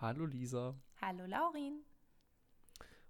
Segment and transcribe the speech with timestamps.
[0.00, 0.74] Hallo Lisa.
[1.02, 1.84] Hallo Laurin.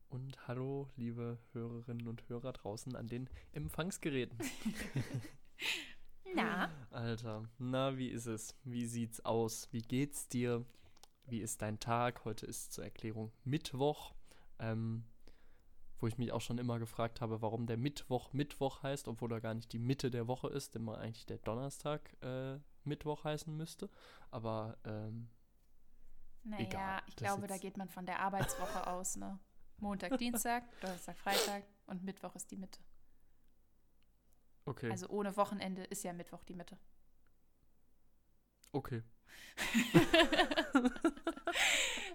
[0.09, 4.37] Und hallo liebe Hörerinnen und Hörer draußen an den Empfangsgeräten.
[6.35, 6.69] na?
[6.91, 8.57] Alter, na, wie ist es?
[8.65, 9.69] Wie sieht's aus?
[9.71, 10.65] Wie geht's dir?
[11.27, 12.25] Wie ist dein Tag?
[12.25, 14.13] Heute ist zur Erklärung Mittwoch.
[14.59, 15.05] Ähm,
[16.01, 19.41] wo ich mich auch schon immer gefragt habe, warum der Mittwoch Mittwoch heißt, obwohl er
[19.41, 23.89] gar nicht die Mitte der Woche ist, immer eigentlich der Donnerstag äh, Mittwoch heißen müsste.
[24.33, 25.29] Aber ähm,
[26.45, 27.03] naja, egal.
[27.07, 29.39] ich glaube, da geht man von der Arbeitswoche aus, ne?
[29.79, 32.81] Montag, Dienstag, Donnerstag, Freitag und Mittwoch ist die Mitte.
[34.67, 36.77] Okay, Also ohne Wochenende ist ja Mittwoch die Mitte.
[38.73, 39.03] okay.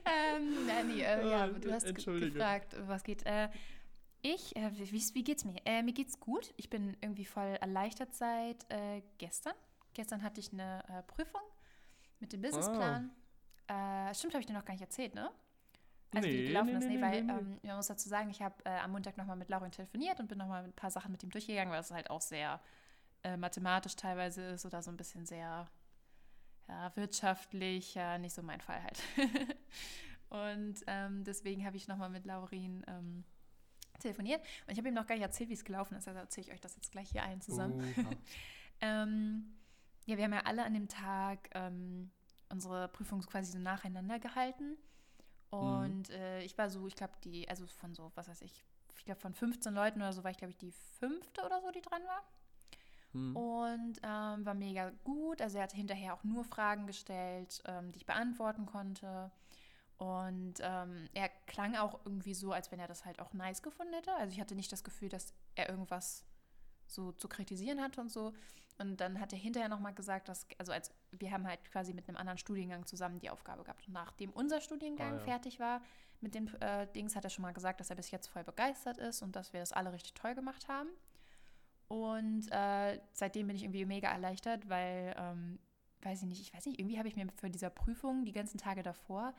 [0.06, 3.26] ähm, nein, nee, äh, ja, Ah, du hast gefragt, was geht.
[3.26, 3.50] Äh,
[4.22, 5.60] ich, äh, wie, wie geht's mir?
[5.66, 6.54] Äh, mir geht's gut.
[6.58, 9.54] Ich bin irgendwie voll erleichtert seit äh, gestern.
[9.94, 11.42] Gestern hatte ich eine äh, Prüfung
[12.20, 13.12] mit dem Businessplan.
[13.68, 15.32] Äh, stimmt, habe ich dir noch gar nicht erzählt, ne?
[16.14, 16.88] Also wie Nee, gelaufen nee, ist.
[16.88, 17.18] nee, Nee, weil.
[17.18, 20.28] Ähm, man muss dazu sagen, ich habe äh, am Montag nochmal mit Laurin telefoniert und
[20.28, 22.62] bin nochmal ein paar Sachen mit ihm durchgegangen, weil es halt auch sehr
[23.24, 25.68] äh, mathematisch teilweise ist oder so ein bisschen sehr
[26.68, 29.02] ja, wirtschaftlich, ja, nicht so mein Fall halt.
[30.30, 33.24] und ähm, deswegen habe ich nochmal mit Laurin ähm,
[34.00, 36.48] telefoniert und ich habe ihm noch gar nicht erzählt, wie es gelaufen ist, also erzähle
[36.48, 37.84] ich euch das jetzt gleich hier allen zusammen.
[38.82, 39.56] Ähm,
[40.06, 42.12] ja, wir haben ja alle an dem Tag ähm,
[42.50, 44.78] unsere Prüfung quasi so nacheinander gehalten.
[45.50, 48.66] Und äh, ich war so, ich glaube, die, also von so, was weiß ich,
[48.98, 51.72] ich glaube von 15 Leuten oder so war ich, glaube ich, die fünfte oder so,
[51.72, 52.24] die dran war.
[53.12, 53.36] Hm.
[53.36, 55.42] Und ähm, war mega gut.
[55.42, 59.32] Also er hat hinterher auch nur Fragen gestellt, ähm, die ich beantworten konnte.
[59.98, 63.94] Und ähm, er klang auch irgendwie so, als wenn er das halt auch nice gefunden
[63.94, 64.14] hätte.
[64.16, 66.26] Also ich hatte nicht das Gefühl, dass er irgendwas
[66.88, 68.34] so zu kritisieren hatte und so.
[68.78, 72.08] Und dann hat er hinterher nochmal gesagt, dass, also als wir haben halt quasi mit
[72.10, 73.88] einem anderen Studiengang zusammen die Aufgabe gehabt.
[73.88, 75.24] Und nachdem unser Studiengang Ah, ja.
[75.24, 75.82] fertig war
[76.20, 78.98] mit den äh, Dings, hat er schon mal gesagt, dass er bis jetzt voll begeistert
[78.98, 80.90] ist und dass wir das alle richtig toll gemacht haben.
[81.88, 85.60] Und äh, seitdem bin ich irgendwie mega erleichtert, weil, ähm,
[86.02, 88.58] weiß ich nicht, ich weiß nicht, irgendwie habe ich mir für dieser Prüfung die ganzen
[88.58, 89.34] Tage davor,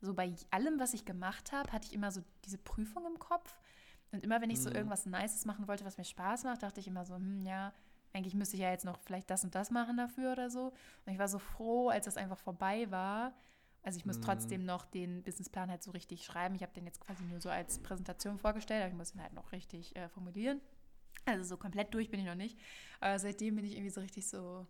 [0.00, 3.58] so bei allem, was ich gemacht habe, hatte ich immer so diese Prüfung im Kopf.
[4.16, 4.76] Und immer, wenn ich so Mhm.
[4.76, 7.72] irgendwas Nices machen wollte, was mir Spaß macht, dachte ich immer so, hm, ja,
[8.14, 10.72] eigentlich müsste ich ja jetzt noch vielleicht das und das machen dafür oder so.
[11.04, 13.34] Und ich war so froh, als das einfach vorbei war.
[13.82, 14.22] Also ich muss Mhm.
[14.22, 16.54] trotzdem noch den Businessplan halt so richtig schreiben.
[16.54, 19.34] Ich habe den jetzt quasi nur so als Präsentation vorgestellt, aber ich muss ihn halt
[19.34, 20.60] noch richtig äh, formulieren.
[21.26, 22.58] Also so komplett durch bin ich noch nicht.
[23.00, 24.66] Aber seitdem bin ich irgendwie so richtig so,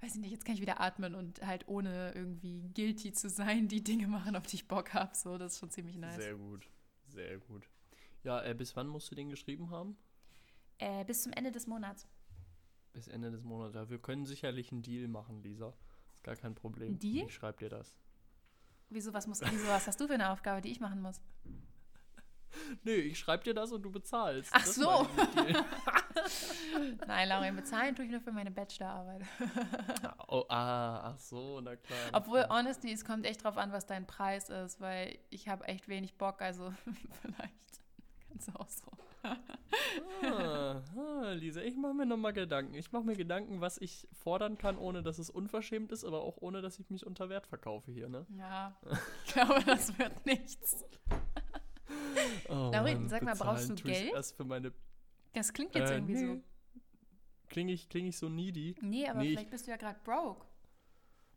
[0.00, 3.66] weiß ich nicht, jetzt kann ich wieder atmen und halt ohne irgendwie guilty zu sein,
[3.68, 5.14] die Dinge machen, auf die ich Bock habe.
[5.16, 6.22] So, das ist schon ziemlich nice.
[6.22, 6.70] Sehr gut,
[7.08, 7.68] sehr gut.
[8.26, 9.96] Ja, äh, bis wann musst du den geschrieben haben?
[10.78, 12.08] Äh, bis zum Ende des Monats.
[12.92, 13.76] Bis Ende des Monats.
[13.76, 15.72] Ja, wir können sicherlich einen Deal machen, Lisa.
[16.12, 16.94] Ist gar kein Problem.
[16.94, 17.28] Ein Deal?
[17.28, 17.96] Ich schreib dir das.
[18.90, 21.20] Wieso was, muss, wieso, was hast du für eine Aufgabe, die ich machen muss?
[22.84, 24.50] Nee, ich schreib dir das und du bezahlst.
[24.52, 25.06] Ach Das so.
[27.06, 29.22] Nein, Lauren, bezahlen tue ich nur für meine Bachelorarbeit.
[30.28, 31.98] oh, ah, ach so, na klar.
[32.14, 35.86] Obwohl, honestly, es kommt echt drauf an, was dein Preis ist, weil ich habe echt
[35.88, 36.72] wenig Bock, also
[37.20, 37.75] vielleicht
[38.38, 38.90] du auch so.
[40.22, 42.74] Ah, ah, Lisa, ich mache mir nochmal Gedanken.
[42.74, 46.36] Ich mache mir Gedanken, was ich fordern kann, ohne dass es unverschämt ist, aber auch
[46.38, 48.26] ohne, dass ich mich unter Wert verkaufe hier, ne?
[48.36, 48.76] Ja,
[49.24, 50.84] ich glaube, das wird nichts.
[52.48, 54.12] Oh, Laurin, Mann, sag mal, brauchst du tue ich Geld?
[54.14, 54.72] Erst für meine.
[55.34, 56.42] Das klingt jetzt Äh, irgendwie nee.
[57.48, 58.74] Klinge ich, kling ich so needy?
[58.80, 58.86] so.
[58.86, 60.44] Nee, aber Nee, ich- vielleicht bist du ja gerade broke.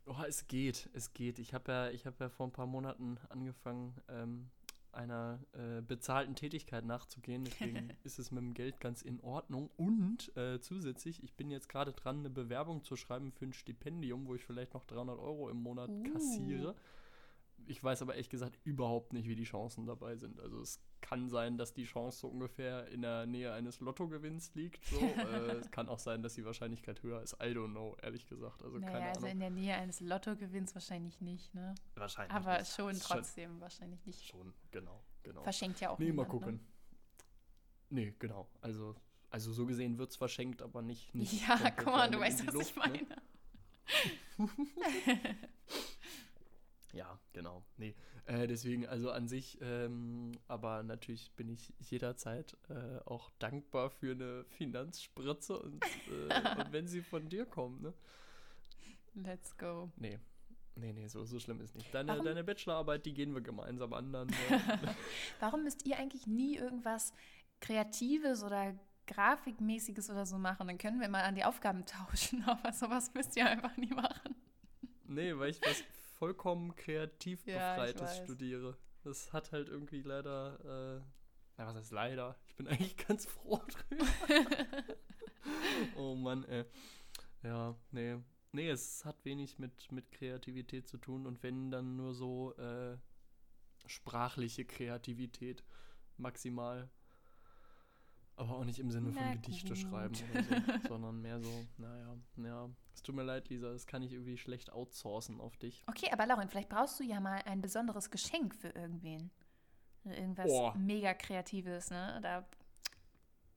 [0.05, 1.37] Oh, es geht, es geht.
[1.37, 4.49] Ich habe ja, ich hab ja vor ein paar Monaten angefangen, ähm,
[4.91, 7.43] einer äh, bezahlten Tätigkeit nachzugehen.
[7.43, 9.69] Deswegen ist es mit dem Geld ganz in Ordnung.
[9.77, 14.27] Und äh, zusätzlich, ich bin jetzt gerade dran, eine Bewerbung zu schreiben für ein Stipendium,
[14.27, 16.03] wo ich vielleicht noch 300 Euro im Monat Uh.
[16.13, 16.75] kassiere.
[17.69, 20.39] Ich weiß aber ehrlich gesagt überhaupt nicht, wie die Chancen dabei sind.
[20.39, 24.83] Also es kann sein, dass die Chance so ungefähr in der Nähe eines Lottogewinns liegt.
[24.85, 24.97] So.
[24.99, 27.33] äh, es kann auch sein, dass die Wahrscheinlichkeit höher ist.
[27.33, 28.63] I don't know, ehrlich gesagt.
[28.63, 29.31] Also naja, keine also Ahnung.
[29.33, 31.75] in der Nähe eines Lottogewinns wahrscheinlich nicht, ne?
[31.93, 32.33] Wahrscheinlich.
[32.33, 32.73] Aber nicht.
[32.73, 34.25] schon trotzdem wahrscheinlich nicht.
[34.25, 35.43] Schon, genau, genau.
[35.43, 36.59] Verschenkt ja auch Nee, mal niemand, gucken.
[37.91, 38.49] Nee, genau.
[38.61, 38.95] Also,
[39.29, 41.13] also so gesehen wird es verschenkt, aber nicht.
[41.13, 41.21] Ne?
[41.21, 43.03] nicht Ja, guck mal, du weißt, was Luft, ich meine.
[43.03, 43.19] Ne?
[46.93, 47.63] Ja, genau.
[47.77, 47.95] Nee.
[48.25, 54.11] Äh, deswegen, also an sich, ähm, aber natürlich bin ich jederzeit äh, auch dankbar für
[54.11, 57.93] eine Finanzspritze und, äh, und wenn sie von dir kommt, ne?
[59.15, 59.91] Let's go.
[59.97, 60.19] Nee.
[60.75, 61.93] Nee, nee, so, so schlimm ist nicht.
[61.93, 64.13] Deine, Warum- deine Bachelorarbeit, die gehen wir gemeinsam an.
[64.13, 64.33] Dann, äh,
[65.39, 67.13] Warum müsst ihr eigentlich nie irgendwas
[67.59, 68.73] Kreatives oder
[69.07, 70.67] Grafikmäßiges oder so machen?
[70.67, 74.35] Dann können wir mal an die Aufgaben tauschen, aber sowas müsst ihr einfach nie machen.
[75.05, 75.83] Nee, weil ich was
[76.19, 78.77] vollkommen kreativ Ja, befreites studiere.
[79.03, 81.01] Das hat halt irgendwie leider, äh,
[81.57, 82.37] na was heißt leider?
[82.45, 84.05] Ich bin eigentlich ganz froh drüber.
[85.95, 86.65] oh Mann, ey.
[87.43, 88.17] Ja, nee.
[88.51, 92.97] Nee, es hat wenig mit, mit Kreativität zu tun und wenn dann nur so äh,
[93.85, 95.63] sprachliche Kreativität
[96.17, 96.89] maximal.
[98.59, 99.77] Auch nicht im Sinne von Na Gedichte gut.
[99.77, 102.69] schreiben oder so, sondern mehr so, naja, ja.
[102.93, 105.85] Es tut mir leid, Lisa, das kann ich irgendwie schlecht outsourcen auf dich.
[105.87, 109.31] Okay, aber Lauren, vielleicht brauchst du ja mal ein besonderes Geschenk für irgendwen.
[110.03, 110.75] Irgendwas Boah.
[110.75, 112.19] mega Kreatives, ne?
[112.21, 112.45] Da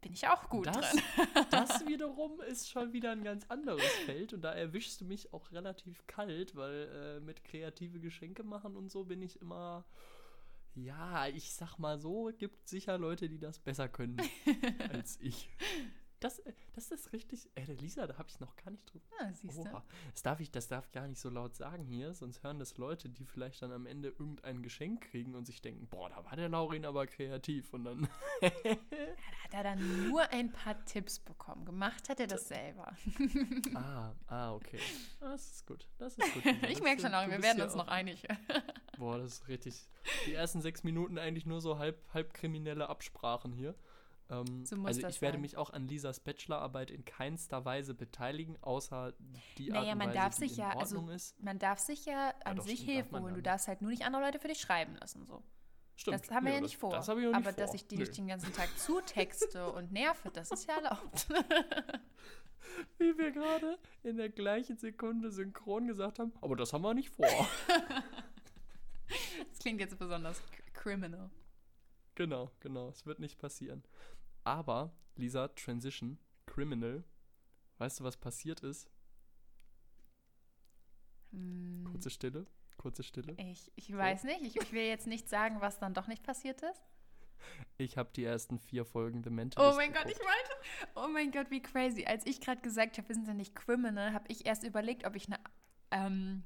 [0.02, 1.02] bin ich auch gut das, drin.
[1.50, 5.50] das wiederum ist schon wieder ein ganz anderes Feld und da erwischst du mich auch
[5.50, 9.84] relativ kalt, weil äh, mit kreative Geschenke machen und so bin ich immer,
[10.74, 14.16] ja, ich sag mal so, gibt sicher Leute, die das besser können
[14.92, 15.48] als ich.
[16.22, 19.04] Das, äh, das ist richtig, äh, der Lisa, da habe ich noch gar nicht drüber.
[19.18, 19.64] Ah, siehst du.
[20.12, 23.08] Das darf ich, das darf gar nicht so laut sagen hier, sonst hören das Leute,
[23.08, 26.48] die vielleicht dann am Ende irgendein Geschenk kriegen und sich denken, boah, da war der
[26.48, 28.08] Laurin aber kreativ und dann
[28.40, 31.64] Da hat er dann nur ein paar Tipps bekommen.
[31.64, 32.96] Gemacht hat er das selber.
[33.74, 34.78] Ah, ah, okay.
[35.20, 35.88] Das ist gut.
[35.98, 36.44] Das ist gut.
[36.44, 36.66] Lisa.
[36.68, 38.26] ich merke schon, du wir werden ja uns auch- noch einig.
[38.98, 39.88] Boah, das ist richtig.
[40.26, 43.74] Die ersten sechs Minuten eigentlich nur so halb, halb kriminelle Absprachen hier.
[44.32, 45.40] Ähm, So also ich werde sein.
[45.42, 49.12] mich auch an Lisas Bachelorarbeit in keinster Weise beteiligen, außer
[49.58, 51.40] die Art Naja, und man Weise, darf die sich in ja, also Ordnung ist.
[51.42, 53.26] man darf sich ja an doch, sich stimmt, Hilfe holen.
[53.28, 55.26] ja, Du darfst halt nur nicht andere Leute für dich schreiben lassen.
[55.26, 55.42] So.
[55.96, 56.20] Stimmt.
[56.20, 56.90] Das haben wir ja das- nicht vor.
[56.90, 57.52] Das ich nicht Aber vor.
[57.52, 58.00] dass ich die Nö.
[58.04, 61.28] nicht den ganzen Tag zutexte und nerve, das ist ja erlaubt.
[62.98, 67.10] Wie wir gerade in der gleichen Sekunde synchron gesagt haben, aber das haben wir nicht
[67.10, 67.26] vor.
[69.50, 70.40] Das klingt jetzt besonders
[70.72, 71.28] criminal.
[72.14, 72.88] genau, genau.
[72.88, 73.82] Es wird nicht passieren.
[74.44, 77.04] Aber, Lisa, Transition, Criminal,
[77.78, 78.90] weißt du, was passiert ist?
[81.30, 82.46] Hm, Kurze Stille.
[82.76, 83.34] Kurze Stille.
[83.38, 84.42] ich ich weiß nicht.
[84.42, 86.82] Ich, ich will jetzt nicht sagen, was dann doch nicht passiert ist.
[87.76, 90.24] Ich habe die ersten vier Folgen The Oh Mentalist mein Gott, ich geguckt.
[90.26, 92.04] meinte, oh mein Gott, wie crazy.
[92.04, 95.16] Als ich gerade gesagt habe, wir sind ja nicht criminal, habe ich erst überlegt, ob
[95.16, 95.38] ich eine,
[95.90, 96.44] ähm,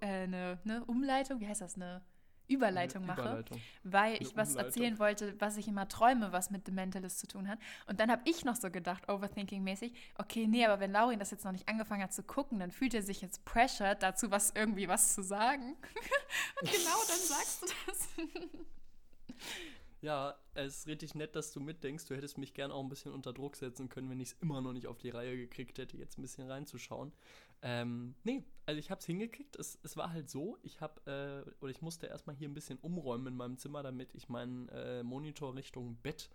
[0.00, 2.04] äh, eine, ne, Umleitung, wie heißt das, eine
[2.48, 3.62] Überleitung Eine mache, Überleitung.
[3.82, 4.58] weil Eine ich was Umleitung.
[4.58, 7.58] erzählen wollte, was ich immer träume, was mit The Mentalist zu tun hat.
[7.86, 11.44] Und dann habe ich noch so gedacht, Overthinking-mäßig, okay, nee, aber wenn Laurin das jetzt
[11.44, 14.88] noch nicht angefangen hat zu gucken, dann fühlt er sich jetzt pressured dazu, was irgendwie
[14.88, 15.76] was zu sagen.
[16.60, 18.08] Und genau dann sagst du das.
[20.00, 22.04] Ja, es ist richtig nett, dass du mitdenkst.
[22.06, 24.60] Du hättest mich gern auch ein bisschen unter Druck setzen können, wenn ich es immer
[24.60, 27.12] noch nicht auf die Reihe gekriegt hätte, jetzt ein bisschen reinzuschauen.
[27.66, 29.56] Ähm, nee, also ich habe es hingekriegt.
[29.56, 32.78] Es, es war halt so, ich habe, äh, oder ich musste erstmal hier ein bisschen
[32.78, 36.28] umräumen in meinem Zimmer, damit ich meinen äh, Monitor Richtung Bett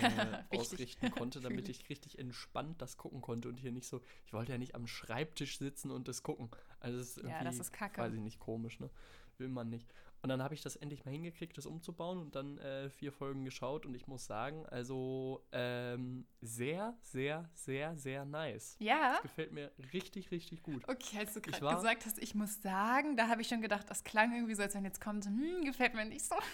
[0.00, 4.32] äh, ausrichten konnte, damit ich richtig entspannt das gucken konnte und hier nicht so, ich
[4.32, 6.50] wollte ja nicht am Schreibtisch sitzen und das gucken.
[6.78, 8.00] Also es ist irgendwie, Ja, das ist kacke.
[8.00, 8.90] weiß ich nicht, komisch, ne?
[9.38, 9.92] Will man nicht.
[10.22, 13.44] Und dann habe ich das endlich mal hingekriegt, das umzubauen und dann äh, vier Folgen
[13.44, 18.76] geschaut und ich muss sagen, also ähm, sehr, sehr, sehr, sehr nice.
[18.80, 19.12] Ja.
[19.12, 20.86] Das gefällt mir richtig, richtig gut.
[20.88, 24.04] Okay, als du gerade gesagt hast, ich muss sagen, da habe ich schon gedacht, das
[24.04, 26.36] klang irgendwie so, als wenn jetzt kommt, hm, gefällt mir nicht so.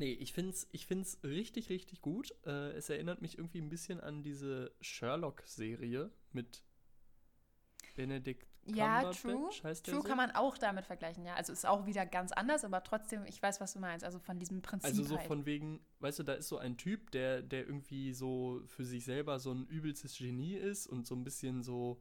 [0.00, 2.34] Nee, ich finde es ich find's richtig, richtig gut.
[2.46, 6.64] Äh, es erinnert mich irgendwie ein bisschen an diese Sherlock-Serie mit
[7.96, 9.48] Benedict Ja, true.
[9.50, 10.02] True so?
[10.02, 11.34] kann man auch damit vergleichen, ja.
[11.34, 14.04] Also ist auch wieder ganz anders, aber trotzdem, ich weiß, was du meinst.
[14.04, 15.26] Also von diesem Prinzip Also so halt.
[15.26, 19.04] von wegen, weißt du, da ist so ein Typ, der, der irgendwie so für sich
[19.04, 22.00] selber so ein übelstes Genie ist und so ein bisschen so,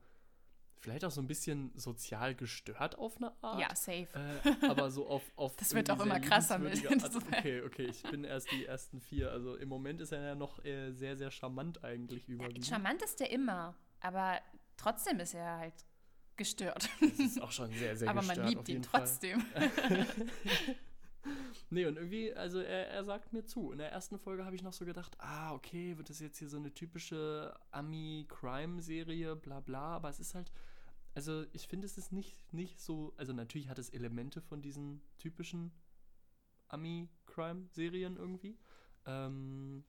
[0.79, 3.59] vielleicht auch so ein bisschen sozial gestört auf eine Art.
[3.59, 4.07] ja, safe.
[4.13, 7.15] Äh, aber so auf, auf Das wird auch immer krasser mit- Art.
[7.15, 9.31] Okay, okay, ich bin erst die ersten vier.
[9.31, 12.65] Also im Moment ist er ja noch äh, sehr, sehr charmant eigentlich überwiegend.
[12.65, 14.39] Charmant ist der immer, aber
[14.77, 15.73] trotzdem ist er halt
[16.39, 16.89] gestört.
[16.99, 19.01] Das ist auch schon sehr, sehr aber man gestört, auf liebt ihn Fall.
[19.01, 19.45] trotzdem.
[21.71, 23.71] Nee, und irgendwie, also er, er sagt mir zu.
[23.71, 26.49] In der ersten Folge habe ich noch so gedacht, ah, okay, wird das jetzt hier
[26.49, 30.51] so eine typische Ami-Crime-Serie, bla bla, aber es ist halt,
[31.13, 35.01] also ich finde, es ist nicht, nicht so, also natürlich hat es Elemente von diesen
[35.19, 35.71] typischen
[36.69, 38.57] Ami-Crime-Serien irgendwie,
[39.05, 39.83] ähm,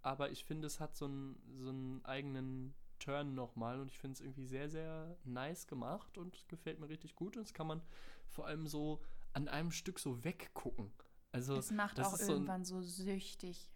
[0.00, 4.14] aber ich finde, es hat so einen, so einen eigenen Turn nochmal und ich finde
[4.14, 7.80] es irgendwie sehr, sehr nice gemacht und gefällt mir richtig gut und das kann man
[8.28, 9.00] vor allem so
[9.32, 10.90] an einem Stück so weggucken.
[11.32, 13.70] Also Es macht auch ist so ein- irgendwann so süchtig.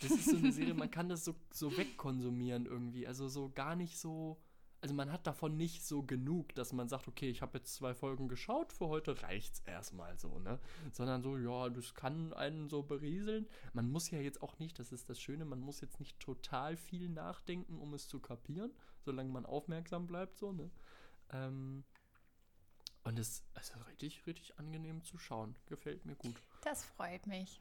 [0.00, 3.06] das ist so eine Serie, man kann das so, so wegkonsumieren irgendwie.
[3.06, 4.40] Also so gar nicht so.
[4.80, 7.94] Also man hat davon nicht so genug, dass man sagt, okay, ich habe jetzt zwei
[7.94, 10.60] Folgen geschaut, für heute reicht's erstmal so, ne?
[10.92, 13.48] Sondern so, ja, das kann einen so berieseln.
[13.72, 16.76] Man muss ja jetzt auch nicht, das ist das Schöne, man muss jetzt nicht total
[16.76, 18.70] viel nachdenken, um es zu kapieren,
[19.00, 20.70] solange man aufmerksam bleibt, so, ne?
[21.30, 21.84] Ähm,
[23.02, 25.56] Und es ist also richtig, richtig angenehm zu schauen.
[25.66, 26.36] Gefällt mir gut.
[26.62, 27.60] Das freut mich.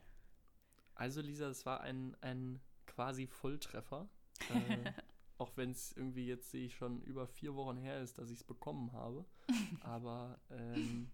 [0.94, 4.08] Also, Lisa, es war ein, ein quasi Volltreffer.
[4.50, 4.92] äh,
[5.38, 8.40] auch wenn es irgendwie jetzt sehe ich schon über vier Wochen her ist, dass ich
[8.40, 9.26] es bekommen habe.
[9.82, 11.12] Aber ähm,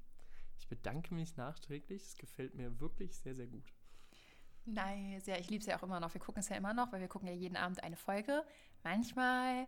[0.60, 2.04] ich bedanke mich nachträglich.
[2.04, 3.74] Es gefällt mir wirklich sehr, sehr gut.
[4.66, 5.26] Nice.
[5.26, 6.14] Ja, ich liebe es ja auch immer noch.
[6.14, 8.46] Wir gucken es ja immer noch, weil wir gucken ja jeden Abend eine Folge.
[8.84, 9.68] Manchmal,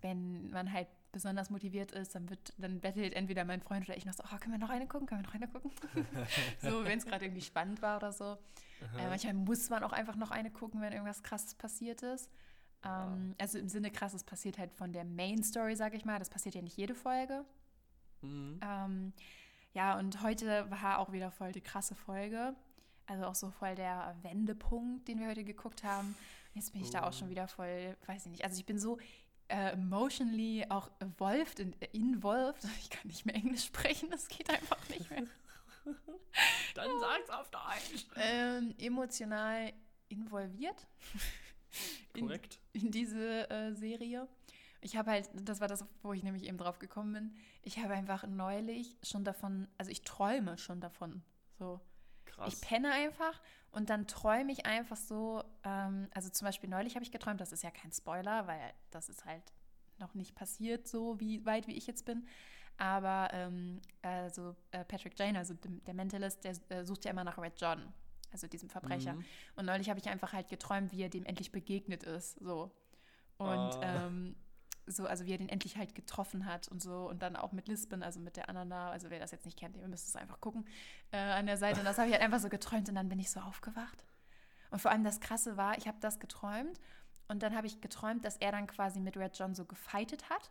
[0.00, 4.04] wenn man halt besonders motiviert ist, dann wird, dann bettelt entweder mein Freund oder ich
[4.04, 5.70] noch so, oh, können wir noch eine gucken, können wir noch eine gucken?
[6.60, 8.38] so, wenn es gerade irgendwie spannend war oder so.
[8.98, 12.30] Äh, manchmal muss man auch einfach noch eine gucken, wenn irgendwas krasses passiert ist.
[12.84, 16.18] Ähm, also im Sinne krasses passiert halt von der Main Story, sag ich mal.
[16.18, 17.44] Das passiert ja nicht jede Folge.
[18.22, 18.60] Mhm.
[18.62, 19.12] Ähm,
[19.72, 22.54] ja, und heute war auch wieder voll die krasse Folge.
[23.06, 26.14] Also auch so voll der Wendepunkt, den wir heute geguckt haben.
[26.54, 27.30] Jetzt bin ich da auch schon Oh.
[27.30, 28.44] wieder voll, weiß ich nicht.
[28.44, 28.98] Also ich bin so
[29.48, 32.64] äh, emotionally auch involved, in, involved.
[32.80, 35.24] Ich kann nicht mehr Englisch sprechen, das geht einfach nicht mehr.
[36.74, 38.06] Dann sag's auf Deutsch.
[38.16, 39.72] Ähm, emotional
[40.08, 41.20] involviert in,
[42.18, 42.60] Korrekt.
[42.72, 44.28] in diese äh, Serie.
[44.80, 47.36] Ich habe halt, das war das, wo ich nämlich eben drauf gekommen bin.
[47.62, 51.22] Ich habe einfach neulich schon davon, also ich träume schon davon.
[51.58, 51.80] So.
[52.26, 52.52] Krass.
[52.52, 53.40] Ich penne einfach
[53.70, 57.52] und dann träume ich einfach so, ähm, also zum Beispiel neulich habe ich geträumt, das
[57.52, 59.42] ist ja kein Spoiler, weil das ist halt
[59.98, 62.26] noch nicht passiert, so wie weit wie ich jetzt bin.
[62.76, 67.38] Aber ähm, also äh, Patrick Jane, also der Mentalist, der äh, sucht ja immer nach
[67.38, 67.92] Red John,
[68.34, 69.14] also diesem Verbrecher.
[69.14, 69.24] Mhm.
[69.56, 72.70] Und neulich habe ich einfach halt geträumt, wie er dem endlich begegnet ist, so.
[73.38, 74.06] Und Ah.
[74.06, 74.36] ähm,
[74.86, 77.08] so, also wie er den endlich halt getroffen hat und so.
[77.08, 79.76] Und dann auch mit Lisbon, also mit der da, also wer das jetzt nicht kennt,
[79.76, 80.66] ihr müsst es einfach gucken,
[81.10, 81.80] äh, an der Seite.
[81.80, 84.04] Und das habe ich halt einfach so geträumt und dann bin ich so aufgewacht.
[84.70, 86.80] Und vor allem das Krasse war, ich habe das geträumt
[87.28, 90.50] und dann habe ich geträumt, dass er dann quasi mit Red John so gefightet hat.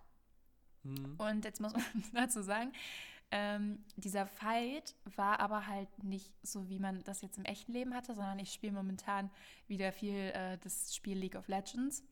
[0.83, 1.15] Mhm.
[1.17, 2.71] Und jetzt muss man dazu sagen,
[3.35, 7.95] ähm, dieser Fight war aber halt nicht so, wie man das jetzt im echten Leben
[7.95, 9.31] hatte, sondern ich spiele momentan
[9.65, 12.03] wieder viel äh, das Spiel League of Legends.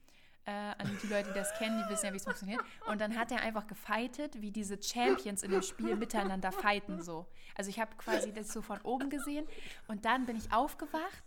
[0.45, 2.59] Äh, an die Leute, die das kennen, die wissen ja, wie es funktioniert.
[2.87, 7.27] Und dann hat er einfach gefightet, wie diese Champions in dem Spiel miteinander fighten so.
[7.55, 9.45] Also ich habe quasi das so von oben gesehen
[9.87, 11.23] und dann bin ich aufgewacht.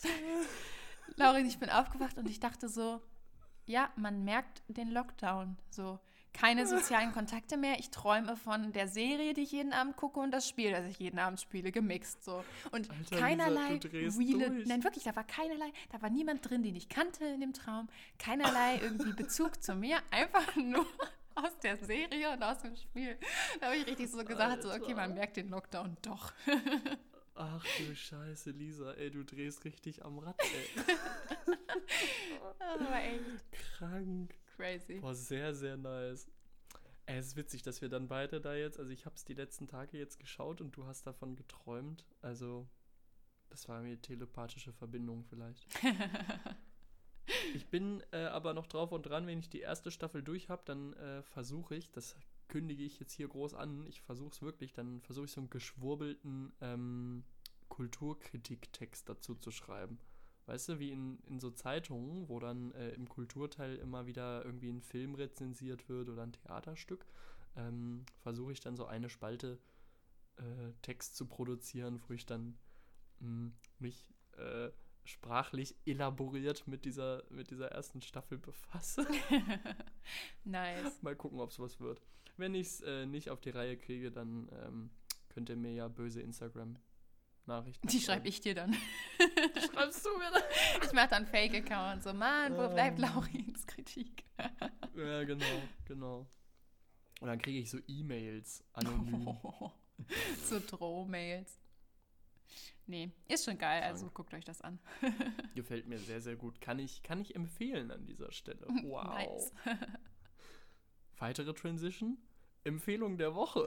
[1.14, 3.00] Laurin, ich bin aufgewacht und ich dachte so,
[3.66, 6.00] ja, man merkt den Lockdown so.
[6.35, 7.79] Keine sozialen Kontakte mehr.
[7.79, 10.99] Ich träume von der Serie, die ich jeden Abend gucke und das Spiel, das ich
[10.99, 12.45] jeden Abend spiele, gemixt so.
[12.73, 14.67] Und Alter, keinerlei durch.
[14.67, 17.88] nein wirklich, da war keinerlei, da war niemand drin, den ich kannte in dem Traum,
[18.19, 20.85] keinerlei irgendwie Bezug zu mir, einfach nur
[21.37, 23.17] aus der Serie und aus dem Spiel.
[23.61, 26.33] Da habe ich richtig so gesagt, so okay, man merkt den Lockdown doch.
[27.37, 30.95] Ach du Scheiße, Lisa, ey, du drehst richtig am Rad, ey.
[32.91, 34.35] War echt Krank.
[34.56, 35.00] Crazy.
[35.00, 36.26] Boah, sehr, sehr nice.
[37.06, 39.34] Ey, es ist witzig, dass wir dann beide da jetzt, also ich habe es die
[39.34, 42.06] letzten Tage jetzt geschaut und du hast davon geträumt.
[42.23, 42.66] Also,
[43.50, 45.66] das war mir telepathische Verbindung vielleicht.
[47.54, 50.62] Ich bin äh, aber noch drauf und dran, wenn ich die erste Staffel durch habe,
[50.64, 52.16] dann äh, versuche ich, das
[52.49, 55.50] kündige ich jetzt hier groß an, ich versuche es wirklich, dann versuche ich so einen
[55.50, 57.25] geschwurbelten ähm,
[57.68, 59.99] Kulturkritiktext dazu zu schreiben.
[60.46, 64.68] Weißt du, wie in, in so Zeitungen, wo dann äh, im Kulturteil immer wieder irgendwie
[64.68, 67.06] ein Film rezensiert wird oder ein Theaterstück,
[67.56, 69.58] ähm, versuche ich dann so eine Spalte
[70.36, 72.58] äh, Text zu produzieren, wo ich dann
[73.20, 74.70] mh, mich äh,
[75.04, 79.06] sprachlich elaboriert mit dieser, mit dieser ersten Staffel befasse.
[80.44, 81.02] nice.
[81.02, 82.00] Mal gucken, ob es was wird.
[82.36, 84.90] Wenn ich es äh, nicht auf die Reihe kriege, dann ähm,
[85.28, 88.74] könnt ihr mir ja böse Instagram-Nachrichten Die schreibe ich dir dann.
[89.72, 90.42] Schreibst du mir das?
[90.84, 92.02] Ich mache dann Fake-Account.
[92.02, 93.04] So, Mann, wo bleibt Ähm.
[93.04, 94.24] Laurins Kritik?
[94.96, 95.44] Ja, genau,
[95.86, 96.26] genau.
[97.20, 99.36] Und dann kriege ich so E-Mails anonym.
[100.44, 101.58] so Drohmails.
[102.86, 104.78] Nee, ist schon geil, also guckt euch das an.
[105.56, 106.60] Gefällt mir sehr, sehr gut.
[106.60, 108.66] Kann ich, kann ich empfehlen an dieser Stelle.
[108.84, 109.04] Wow.
[109.14, 109.52] Nice.
[111.18, 112.18] Weitere Transition?
[112.62, 113.66] Empfehlung der Woche.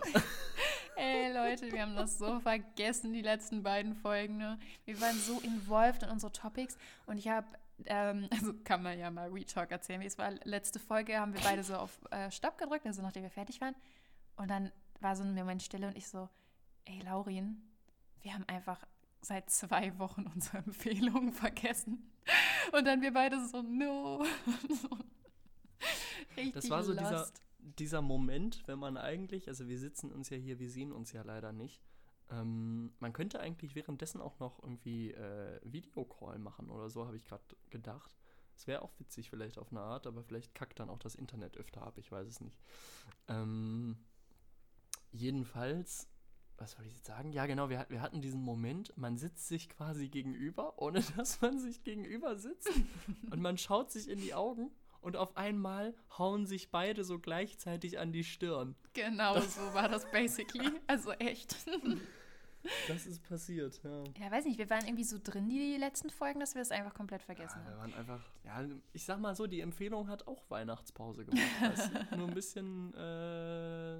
[0.97, 4.37] Ey, Leute, wir haben das so vergessen, die letzten beiden Folgen.
[4.37, 4.57] Ne?
[4.85, 6.75] Wir waren so involved in unsere Topics
[7.05, 7.45] und ich habe,
[7.85, 10.31] ähm, also kann man ja mal Retalk erzählen, wie es war.
[10.43, 13.75] Letzte Folge haben wir beide so auf äh, Stopp gedrückt, also nachdem wir fertig waren.
[14.37, 16.29] Und dann war so ein Moment Stille und ich so,
[16.85, 17.61] ey, Laurin,
[18.23, 18.79] wir haben einfach
[19.21, 22.11] seit zwei Wochen unsere Empfehlungen vergessen.
[22.71, 24.25] Und dann wir beide so, no.
[26.35, 27.05] Richtig Das war so lost.
[27.05, 27.27] dieser
[28.01, 31.51] Moment, wenn man eigentlich, also wir sitzen uns ja hier, wir sehen uns ja leider
[31.51, 31.81] nicht.
[32.29, 37.25] Ähm, man könnte eigentlich währenddessen auch noch irgendwie äh, Videocall machen oder so, habe ich
[37.25, 38.15] gerade gedacht.
[38.55, 41.57] Es wäre auch witzig vielleicht auf eine Art, aber vielleicht kackt dann auch das Internet
[41.57, 42.59] öfter ab, ich weiß es nicht.
[43.27, 43.97] Ähm,
[45.11, 46.09] jedenfalls
[46.57, 47.31] was soll ich jetzt sagen?
[47.31, 51.59] Ja, genau, wir, wir hatten diesen Moment, man sitzt sich quasi gegenüber, ohne dass man
[51.59, 52.69] sich gegenüber sitzt.
[53.31, 57.99] und man schaut sich in die Augen und auf einmal hauen sich beide so gleichzeitig
[57.99, 58.75] an die Stirn.
[58.93, 60.69] Genau das so war das basically.
[60.87, 61.55] Also echt.
[62.87, 64.03] Das ist passiert, ja.
[64.19, 66.93] Ja, weiß nicht, wir waren irgendwie so drin, die letzten Folgen, dass wir es einfach
[66.93, 67.93] komplett vergessen ja, wir haben.
[67.93, 71.45] waren einfach, ja, ich sag mal so, die Empfehlung hat auch Weihnachtspause gemacht.
[71.61, 73.99] Das nur ein bisschen äh,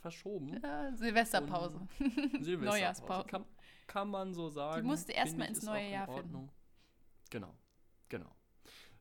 [0.00, 0.60] verschoben.
[0.62, 1.80] Ja, Silvesterpause.
[2.40, 2.64] Silvesterpause.
[2.64, 3.26] Neujahrspause.
[3.28, 3.44] Kann,
[3.86, 4.82] kann man so sagen.
[4.82, 6.06] Die musste erst mal Finde ich, ins neue Jahr.
[6.06, 6.48] Genau,
[7.30, 7.54] genau.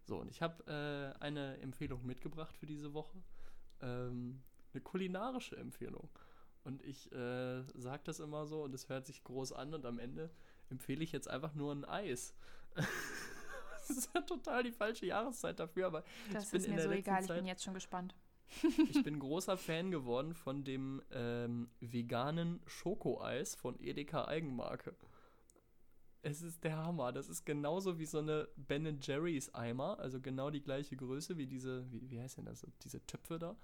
[0.05, 0.63] So, und ich habe
[1.19, 3.21] äh, eine Empfehlung mitgebracht für diese Woche.
[3.81, 4.41] Ähm,
[4.73, 6.09] eine kulinarische Empfehlung.
[6.63, 9.97] Und ich äh, sage das immer so und es hört sich groß an und am
[9.99, 10.29] Ende
[10.69, 12.35] empfehle ich jetzt einfach nur ein Eis.
[12.75, 16.87] das ist ja total die falsche Jahreszeit dafür, aber Das bin ist in mir der
[16.87, 18.15] so egal, ich Zeit- bin jetzt schon gespannt.
[18.89, 24.93] ich bin großer Fan geworden von dem ähm, veganen Schokoeis von Edeka Eigenmarke.
[26.23, 27.11] Es ist der Hammer.
[27.11, 31.47] Das ist genauso wie so eine Ben Jerry's Eimer, also genau die gleiche Größe wie
[31.47, 33.55] diese, wie, wie heißt denn das, diese Töpfe da.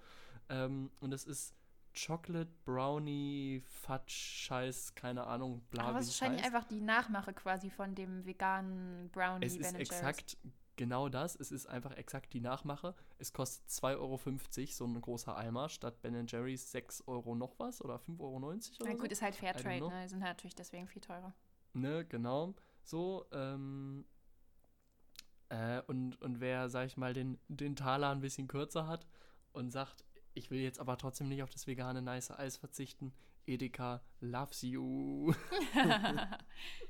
[0.48, 1.54] Ähm, und es ist
[1.94, 7.70] Chocolate Brownie Fudge Scheiß, keine Ahnung, bla Aber es ist wahrscheinlich einfach die Nachmache quasi
[7.70, 10.36] von dem veganen Brownie Es ist Ben exakt
[10.76, 11.36] genau das.
[11.36, 12.94] Es ist einfach exakt die Nachmache.
[13.18, 14.18] Es kostet 2,50 Euro
[14.68, 18.92] so ein großer Eimer statt Ben Jerry's 6 Euro noch was oder 5,90 Euro Na
[18.92, 18.96] so.
[18.96, 20.02] gut, ist halt Fairtrade, ne?
[20.04, 21.34] Die sind halt natürlich deswegen viel teurer.
[21.72, 22.54] Ne, genau.
[22.84, 24.04] So, ähm,
[25.48, 29.06] äh, und, und wer, sag ich mal, den, den Taler ein bisschen kürzer hat
[29.52, 33.12] und sagt, ich will jetzt aber trotzdem nicht auf das vegane nice Eis verzichten,
[33.46, 35.32] Edeka loves you.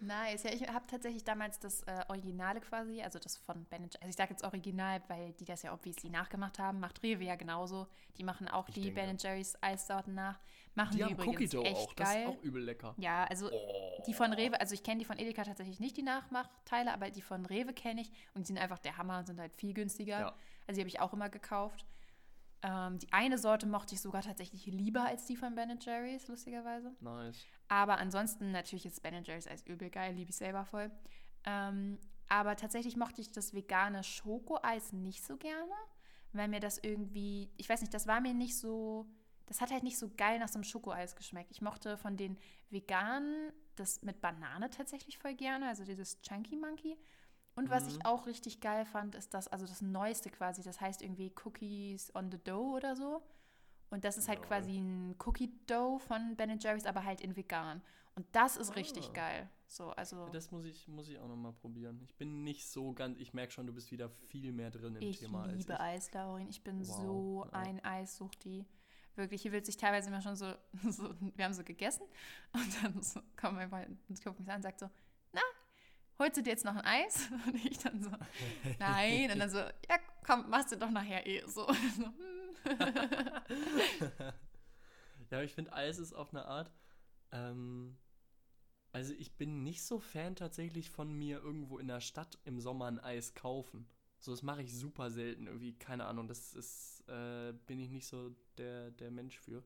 [0.00, 0.42] Nice.
[0.44, 3.96] Ja, ich habe tatsächlich damals das äh, Originale quasi, also das von Ben Jerry's.
[3.96, 6.80] Also ich sage jetzt Original, weil die das ja obviously nachgemacht haben.
[6.80, 7.86] Macht Rewe ja genauso.
[8.16, 9.00] Die machen auch Ich die denke.
[9.00, 10.38] Ben Jerry's Eissorten nach.
[10.74, 12.22] Machen Die die, haben Cookie übrigens Dough echt auch, das geil.
[12.22, 12.94] ist auch übel lecker.
[12.98, 14.02] ja, also Oh.
[14.06, 17.22] die von Rewe, also ich kenne die von Edeka tatsächlich nicht, die Nachmachteile, aber die
[17.22, 20.20] von Rewe kenne ich und die sind einfach der Hammer und sind halt viel günstiger.
[20.20, 20.26] Ja.
[20.68, 21.84] Also die habe ich auch immer gekauft.
[22.62, 26.94] Ähm, die eine Sorte mochte ich sogar tatsächlich lieber als die von Ben Jerry's, lustigerweise.
[27.00, 27.44] Nice.
[27.70, 30.90] Aber ansonsten natürlich ist Ben Jerry's Eis übel geil, liebe ich selber voll.
[31.44, 35.72] Ähm, aber tatsächlich mochte ich das vegane Schokoeis nicht so gerne,
[36.32, 39.06] weil mir das irgendwie, ich weiß nicht, das war mir nicht so,
[39.46, 41.52] das hat halt nicht so geil nach so einem Schokoeis geschmeckt.
[41.52, 42.38] Ich mochte von den
[42.70, 46.98] veganen das mit Banane tatsächlich voll gerne, also dieses Chunky Monkey.
[47.54, 47.88] Und was Mhm.
[47.88, 52.14] ich auch richtig geil fand, ist das, also das Neueste quasi, das heißt irgendwie Cookies
[52.16, 53.22] on the Dough oder so.
[53.90, 54.46] Und das ist halt Lol.
[54.48, 57.82] quasi ein Cookie Dough von Ben Jerry's, aber halt in vegan.
[58.14, 59.12] Und das ist richtig Ah.
[59.12, 59.50] geil.
[59.66, 62.00] So, also Das muss ich, muss ich auch nochmal probieren.
[62.02, 65.02] Ich bin nicht so ganz, ich merke schon, du bist wieder viel mehr drin im
[65.02, 65.80] ich Thema als liebe ich.
[65.80, 66.48] Eis, Laurin.
[66.48, 67.58] Ich bin Wow, so ja.
[67.58, 68.64] ein Eissuchti.
[69.16, 70.52] Wirklich, hier wird sich teilweise immer schon so,
[70.90, 72.02] so, wir haben so gegessen
[72.52, 74.88] und dann so, kommt mein Freund und guckt mich an und sagt so,
[75.32, 75.40] na,
[76.18, 77.28] holst du dir jetzt noch ein Eis?
[77.46, 78.10] Und ich dann so,
[78.78, 79.30] nein.
[79.30, 81.42] Und dann so, ja, komm, machst du doch nachher eh.
[81.46, 82.12] So, so hm.
[85.30, 86.72] Ja, ich finde, Eis ist auf eine Art.
[87.30, 87.96] Ähm,
[88.92, 92.86] also, ich bin nicht so Fan tatsächlich von mir irgendwo in der Stadt im Sommer
[92.86, 93.88] ein Eis kaufen.
[94.18, 95.46] So, das mache ich super selten.
[95.46, 99.62] Irgendwie, keine Ahnung, das ist, äh, bin ich nicht so der, der Mensch für.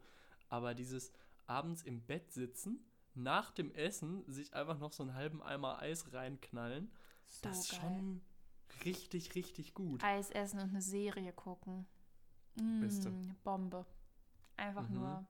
[0.49, 1.13] Aber dieses
[1.47, 6.13] abends im Bett sitzen, nach dem Essen sich einfach noch so einen halben Eimer Eis
[6.13, 6.91] reinknallen,
[7.27, 8.21] so das ist schon
[8.85, 10.03] richtig, richtig gut.
[10.05, 11.87] Eis essen und eine Serie gucken.
[12.81, 13.11] Beste.
[13.11, 13.85] Mm, Bombe.
[14.57, 14.95] Einfach Mhm.
[14.95, 15.27] nur,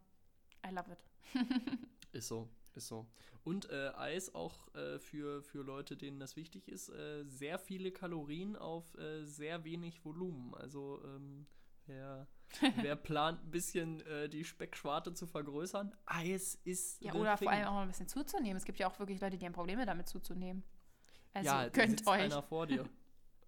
[0.67, 0.99] I love it.
[2.13, 3.07] Ist so, ist so.
[3.43, 7.91] Und äh, Eis auch äh, für, für Leute, denen das wichtig ist, äh, sehr viele
[7.91, 10.55] Kalorien auf äh, sehr wenig Volumen.
[10.55, 11.47] Also ähm,
[11.87, 12.29] wer,
[12.77, 17.47] wer plant, ein bisschen äh, die Speckschwarte zu vergrößern, Eis ist Ja, the oder thing.
[17.49, 18.57] vor allem auch mal ein bisschen zuzunehmen.
[18.57, 20.63] Es gibt ja auch wirklich Leute, die haben Probleme damit zuzunehmen.
[21.33, 22.21] Also ja, gönnt euch.
[22.21, 22.89] einer vor dir.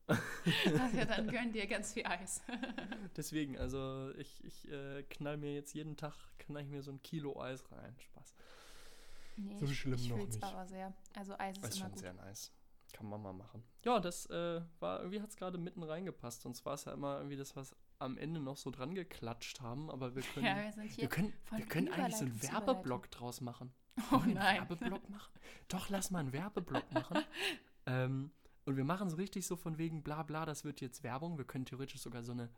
[0.94, 2.42] ja, dann gönnt ihr ganz viel Eis.
[3.16, 7.02] Deswegen, also ich, ich äh, knall mir jetzt jeden Tag, knall ich mir so ein
[7.02, 7.94] Kilo Eis rein.
[7.98, 8.34] Spaß.
[9.36, 10.42] nee, So schlimm ich noch nicht.
[10.42, 10.92] aber sehr.
[11.16, 11.98] Also Eis ist, ist immer schon gut.
[12.00, 12.52] sehr nice.
[12.92, 13.64] Kann man mal machen.
[13.84, 16.46] Ja, das äh, war, irgendwie hat es gerade mitten reingepasst.
[16.46, 19.90] Und zwar ist ja immer irgendwie das, was am Ende noch so dran geklatscht haben,
[19.90, 23.72] aber wir können, Ja, wir wir können, wir können eigentlich so einen Werbeblock draus machen.
[24.12, 24.56] Oh wir einen nein.
[24.68, 25.32] Werbeblock machen?
[25.68, 27.24] Doch, lass mal einen Werbeblock machen.
[27.86, 28.30] ähm,
[28.66, 31.38] und wir machen so richtig so von wegen bla bla, das wird jetzt Werbung.
[31.38, 32.50] Wir können theoretisch sogar so eine,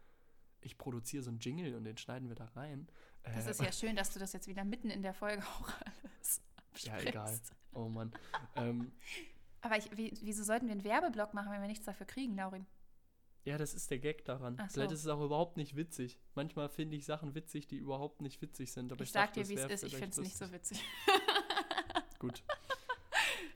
[0.61, 2.89] ich produziere so einen Jingle und den schneiden wir da rein.
[3.23, 5.69] Das Äh, ist ja schön, dass du das jetzt wieder mitten in der Folge auch
[5.85, 6.41] alles
[6.79, 7.39] Ja, egal.
[7.73, 8.13] Oh Mann.
[8.57, 8.91] ähm,
[9.61, 12.67] Aber ich, wie, wieso sollten wir einen Werbeblock machen, wenn wir nichts dafür kriegen, Laurin?
[13.45, 14.57] Ja, das ist der Gag daran.
[14.59, 14.65] So.
[14.75, 16.19] Vielleicht ist es auch überhaupt nicht witzig.
[16.35, 18.93] Manchmal finde ich Sachen witzig, die überhaupt nicht witzig sind.
[18.93, 20.83] Aber Ich ich, sag dachte, dir, wie es ist, ich finde es nicht so witzig.
[22.19, 22.43] Gut.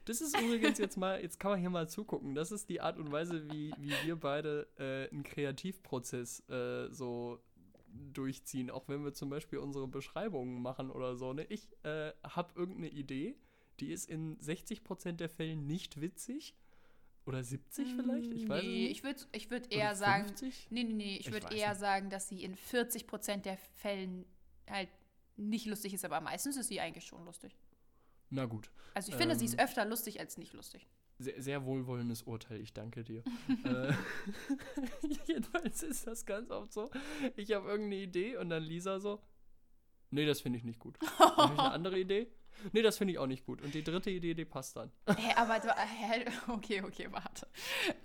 [0.05, 2.35] Das ist übrigens jetzt mal, jetzt kann man hier mal zugucken.
[2.35, 7.41] Das ist die Art und Weise, wie, wie wir beide äh, einen Kreativprozess äh, so
[8.13, 8.71] durchziehen.
[8.71, 11.33] Auch wenn wir zum Beispiel unsere Beschreibungen machen oder so.
[11.33, 11.45] Ne?
[11.49, 13.37] Ich äh, habe irgendeine Idee,
[13.81, 16.55] die ist in 60% der Fällen nicht witzig.
[17.25, 18.33] Oder 70 vielleicht?
[18.33, 18.91] Ich weiß nee, nicht.
[18.91, 20.67] ich würde ich würd eher sagen, 50?
[20.71, 21.79] nee, nee, nee, ich Ich würde eher nicht.
[21.79, 24.25] sagen, dass sie in 40 Prozent der Fällen
[24.69, 24.89] halt
[25.37, 27.57] nicht lustig ist, aber meistens ist sie eigentlich schon lustig.
[28.35, 28.71] Na gut.
[28.95, 29.61] Also ich finde, sie ist Ähm.
[29.67, 30.87] öfter lustig als nicht lustig.
[31.19, 33.23] Sehr, sehr wohlwollendes Urteil, ich danke dir.
[33.65, 33.93] äh,
[35.27, 36.91] jedenfalls ist das ganz oft so.
[37.37, 39.21] Ich habe irgendeine Idee und dann Lisa so,
[40.11, 40.99] nee, das finde ich nicht gut.
[41.01, 42.29] Dann habe ich eine andere Idee,
[42.73, 43.61] nee, das finde ich auch nicht gut.
[43.61, 44.91] Und die dritte Idee, die passt dann.
[45.15, 47.47] Hä, aber du, hä, okay, okay, warte.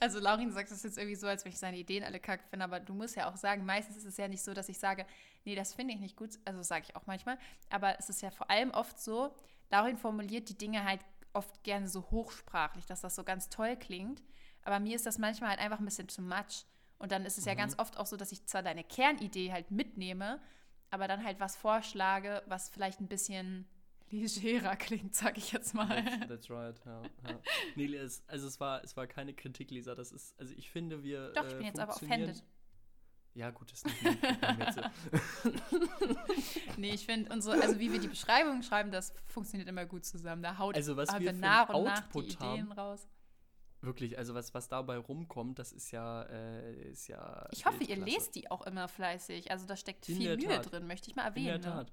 [0.02, 2.66] Also Laurin sagt das jetzt irgendwie so, als wenn ich seine Ideen alle kacke finde,
[2.66, 5.06] aber du musst ja auch sagen, meistens ist es ja nicht so, dass ich sage,
[5.46, 8.30] nee, das finde ich nicht gut, also sage ich auch manchmal, aber es ist ja
[8.32, 9.34] vor allem oft so,
[9.70, 11.02] Laurin formuliert die Dinge halt
[11.34, 14.24] oft gerne so hochsprachlich, dass das so ganz toll klingt,
[14.64, 16.66] aber mir ist das manchmal halt einfach ein bisschen too much
[17.00, 17.58] und dann ist es ja Mhm.
[17.60, 20.42] ganz oft auch so, dass ich zwar deine Kernidee halt mitnehme,
[20.90, 23.68] aber dann halt was vorschlage, was vielleicht ein bisschen
[24.10, 26.04] legerer klingt, sag ich jetzt mal.
[26.04, 27.02] That's, that's right, ja.
[27.28, 27.40] ja.
[27.76, 29.96] Nee, es, also es war, es war keine Kritik, Lisa.
[29.96, 31.34] Das ist, also ich finde, wir.
[31.34, 32.42] Doch, ich äh, bin jetzt aber offended.
[33.38, 34.18] Ja, gut, das ist nicht.
[36.78, 40.42] Nee, ich finde unsere, also wie wir die Beschreibungen schreiben, das funktioniert immer gut zusammen.
[40.42, 42.72] Da haut Also, was wir für nach und nach die Ideen haben.
[42.72, 43.08] raus.
[43.82, 47.48] Wirklich, also was, was dabei rumkommt, das ist ja, äh, ist ja.
[47.52, 49.52] Ich hoffe, ihr lest die auch immer fleißig.
[49.52, 50.72] Also da steckt In viel Mühe Tat.
[50.72, 51.62] drin, möchte ich mal In erwähnen.
[51.62, 51.86] der ne?
[51.86, 51.92] Tat.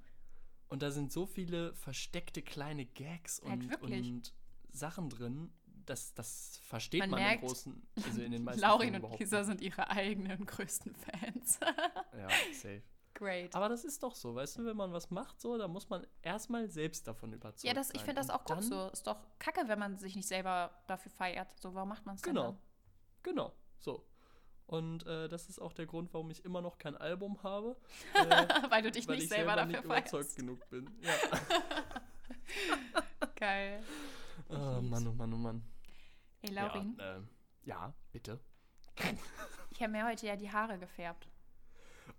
[0.69, 4.33] Und da sind so viele versteckte kleine Gags Halt und, und
[4.71, 5.53] Sachen drin,
[5.87, 9.45] das, das versteht Man man, merkt, im großen, also in den meisten Laurin und Lisa
[9.45, 11.59] sind ihre eigenen größten Fans.
[12.17, 12.83] Ja, safe.
[13.15, 13.55] Great.
[13.55, 16.05] Aber das ist doch so, weißt du, wenn man was macht, so, da muss man
[16.23, 18.89] erstmal selbst davon überzeugt ja, das, ich finde das auch gut dann- so.
[18.89, 21.49] Ist doch kacke, wenn man sich nicht selber dafür feiert.
[21.61, 22.59] So, warum macht man es denn Genau.
[23.23, 24.05] Genau, so.
[24.67, 27.77] Und äh, das ist auch der Grund, warum ich immer noch kein Album habe.
[28.15, 28.71] Äh, dann?
[28.71, 30.37] Weil du dich weil nicht ich selber, selber dafür nicht überzeugt feierst.
[30.37, 30.91] genug bin.
[31.03, 31.13] Ja.
[33.37, 33.83] Geil.
[34.49, 34.81] oh.
[34.81, 35.63] Mann, oh Mann, oh Mann.
[36.45, 37.29] Ey, Laurin, Ja, ähm,
[37.65, 38.39] ja, bitte.
[39.71, 41.27] ich habe mir heute ja die Haare gefärbt.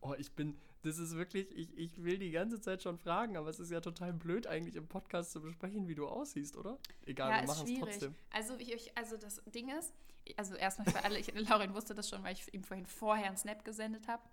[0.01, 3.49] Oh, ich bin, das ist wirklich, ich, ich will die ganze Zeit schon fragen, aber
[3.49, 6.79] es ist ja total blöd, eigentlich im Podcast zu besprechen, wie du aussiehst, oder?
[7.05, 8.15] Egal, ja, wir machen es trotzdem.
[8.31, 9.93] Also, ich, ich- also das Ding ist,
[10.37, 13.37] also erstmal für alle, ich, Laurin wusste das schon, weil ich ihm vorhin vorher einen
[13.37, 14.23] Snap gesendet habe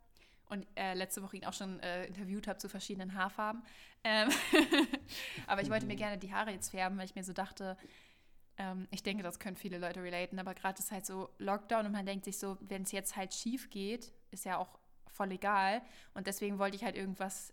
[0.49, 3.63] und äh, letzte Woche ihn auch schon äh, interviewt habe zu verschiedenen Haarfarben.
[4.05, 4.31] Ähm,
[5.47, 7.77] aber ich wollte mir gerne die Haare jetzt färben, weil ich mir so dachte,
[8.63, 11.93] ähm, ich denke, das können viele Leute relaten, aber gerade ist halt so Lockdown und
[11.93, 15.83] man denkt sich so, wenn es jetzt halt schief geht, ist ja auch voll egal.
[16.15, 17.53] Und deswegen wollte ich halt irgendwas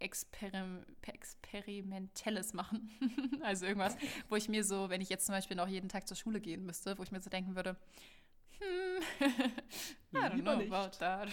[0.00, 2.90] Experim Experimentelles machen.
[3.42, 3.96] also irgendwas,
[4.28, 6.66] wo ich mir so, wenn ich jetzt zum Beispiel noch jeden Tag zur Schule gehen
[6.66, 7.76] müsste, wo ich mir so denken würde,
[8.58, 9.02] hm,
[10.12, 11.28] I don't know about that.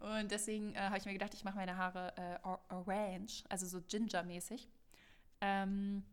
[0.00, 3.66] Und deswegen äh, habe ich mir gedacht, ich mache meine Haare äh, or orange, also
[3.66, 4.68] so Ginger-mäßig.
[5.40, 6.04] Ähm,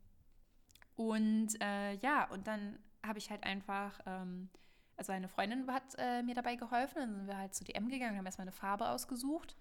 [0.96, 4.50] und äh, ja, und dann habe ich halt einfach, ähm,
[4.98, 8.18] also eine Freundin hat äh, mir dabei geholfen, dann sind wir halt zu DM gegangen,
[8.18, 9.56] haben erstmal eine Farbe ausgesucht.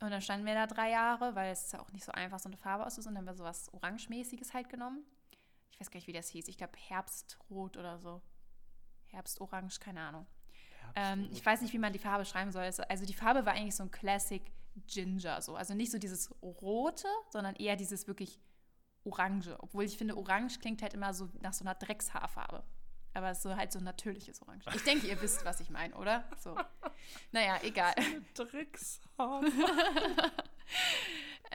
[0.00, 2.38] Und dann standen wir da drei Jahre, weil es ist ja auch nicht so einfach,
[2.40, 3.14] so eine Farbe auszusuchen.
[3.14, 5.04] Dann haben wir sowas Orangemäßiges halt genommen.
[5.70, 6.48] Ich weiß gar nicht, wie das hieß.
[6.48, 8.20] Ich glaube Herbstrot oder so.
[9.06, 10.26] Herbstorange, keine Ahnung.
[10.96, 12.62] Ähm, ich weiß nicht, wie man die Farbe schreiben soll.
[12.64, 14.42] Also- Also die Farbe war eigentlich so ein Classic
[14.88, 15.54] Ginger, so.
[15.56, 18.40] Also nicht so dieses Rote, sondern eher dieses wirklich
[19.04, 19.54] Orange.
[19.60, 22.62] Obwohl ich finde, Orange klingt halt immer so nach so einer Dreckshaarfarbe.
[23.16, 24.64] Aber es ist so halt so ein natürliches Orange.
[24.74, 26.24] Ich denke, ihr wisst, was ich meine, oder?
[26.38, 26.56] So.
[27.30, 27.94] Naja, egal.
[28.34, 29.42] Dreckshaar.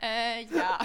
[0.02, 0.78] äh, ja.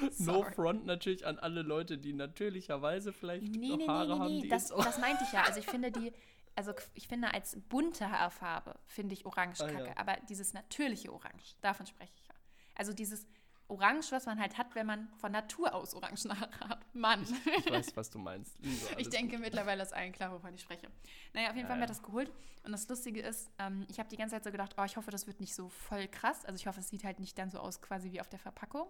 [0.00, 0.52] No Sorry.
[0.54, 4.48] front natürlich an alle Leute, die natürlicherweise vielleicht Nee, nee, nee, Haare nee, haben, nee.
[4.48, 5.42] Das, das meinte ich ja.
[5.42, 6.12] Also ich finde die,
[6.56, 9.86] also ich finde als bunte Haarfarbe finde ich Orange Ah, kacke.
[9.88, 9.96] ja.
[9.96, 12.34] Aber dieses natürliche Orange, davon spreche ich ja.
[12.74, 13.26] Also dieses
[13.68, 16.94] Orange, was man halt hat, wenn man von Natur aus orangen Haare hat.
[16.94, 17.22] Mann.
[17.58, 18.58] Ich weiß, was du meinst.
[18.60, 19.44] Lisa, Ich denke, gut.
[19.44, 20.88] mittlerweile ist allen klar, wovon ich spreche.
[21.32, 21.86] Naja, auf jeden Ja, Fall haben wir ja.
[21.86, 22.30] das geholt.
[22.62, 25.10] Und das Lustige ist, ähm, ich habe die ganze Zeit so gedacht, oh, ich hoffe,
[25.10, 26.44] das wird nicht so voll krass.
[26.44, 28.86] Also ich hoffe, es sieht halt nicht dann so aus quasi wie auf der Verpackung.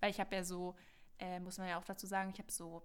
[0.00, 0.76] Weil ich habe ja so,
[1.18, 2.82] äh, muss man ja auch dazu sagen, ich habe so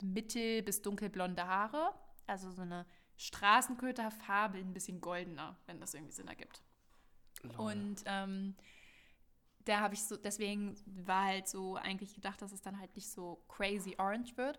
[0.00, 1.92] mittel- bis dunkelblonde Haare.
[2.26, 2.86] Also so eine
[3.16, 6.62] Straßenköterfarbe, ein bisschen goldener, wenn das irgendwie Sinn ergibt.
[7.42, 7.54] Lol.
[7.72, 8.54] Und ähm,
[9.64, 13.08] da habe ich so, deswegen war halt so eigentlich gedacht, dass es dann halt nicht
[13.10, 14.58] so crazy orange wird.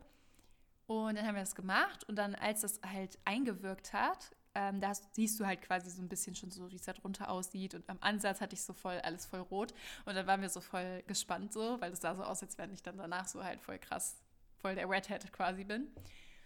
[0.87, 4.93] Und dann haben wir das gemacht und dann, als das halt eingewirkt hat, ähm, da
[5.11, 7.73] siehst du halt quasi so ein bisschen schon so, wie es da drunter aussieht.
[7.73, 9.73] Und am Ansatz hatte ich so voll, alles voll rot.
[10.05, 12.71] Und dann waren wir so voll gespannt so, weil es sah so aus, als wenn
[12.71, 14.21] ich dann danach so halt voll krass,
[14.57, 15.87] voll der Redhead quasi bin.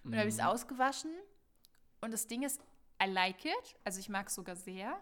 [0.04, 0.48] Und dann habe ich es Mhm.
[0.48, 1.12] ausgewaschen.
[2.02, 2.62] Und das Ding ist,
[3.04, 3.76] I like it.
[3.84, 5.00] Also ich mag es sogar sehr.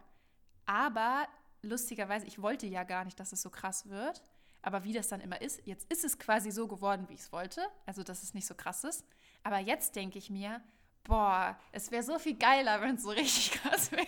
[0.65, 1.27] Aber
[1.61, 4.21] lustigerweise, ich wollte ja gar nicht, dass es so krass wird.
[4.61, 7.31] Aber wie das dann immer ist, jetzt ist es quasi so geworden, wie ich es
[7.31, 7.61] wollte.
[7.85, 9.05] Also, dass es nicht so krass ist.
[9.43, 10.61] Aber jetzt denke ich mir,
[11.03, 14.07] boah, es wäre so viel geiler, wenn es so richtig krass wäre.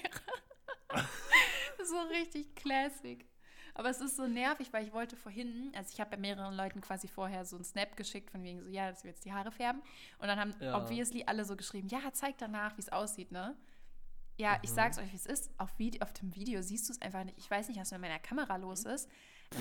[1.86, 3.26] so richtig classic.
[3.76, 6.82] Aber es ist so nervig, weil ich wollte vorhin, also ich habe bei mehreren Leuten
[6.82, 9.52] quasi vorher so einen Snap geschickt, von wegen so, ja, dass wir jetzt die Haare
[9.52, 9.82] färben.
[10.18, 10.76] Und dann haben Ja.
[10.78, 13.56] obviously alle so geschrieben, ja, zeig danach, wie es aussieht, ne?
[14.40, 14.76] Ja, ich Mhm.
[14.76, 15.52] sag's euch, wie es ist.
[15.58, 17.38] Auf, Vide auf dem Video siehst du es einfach nicht.
[17.38, 19.10] Ich weiß nicht, was mit meiner Kamera los ist.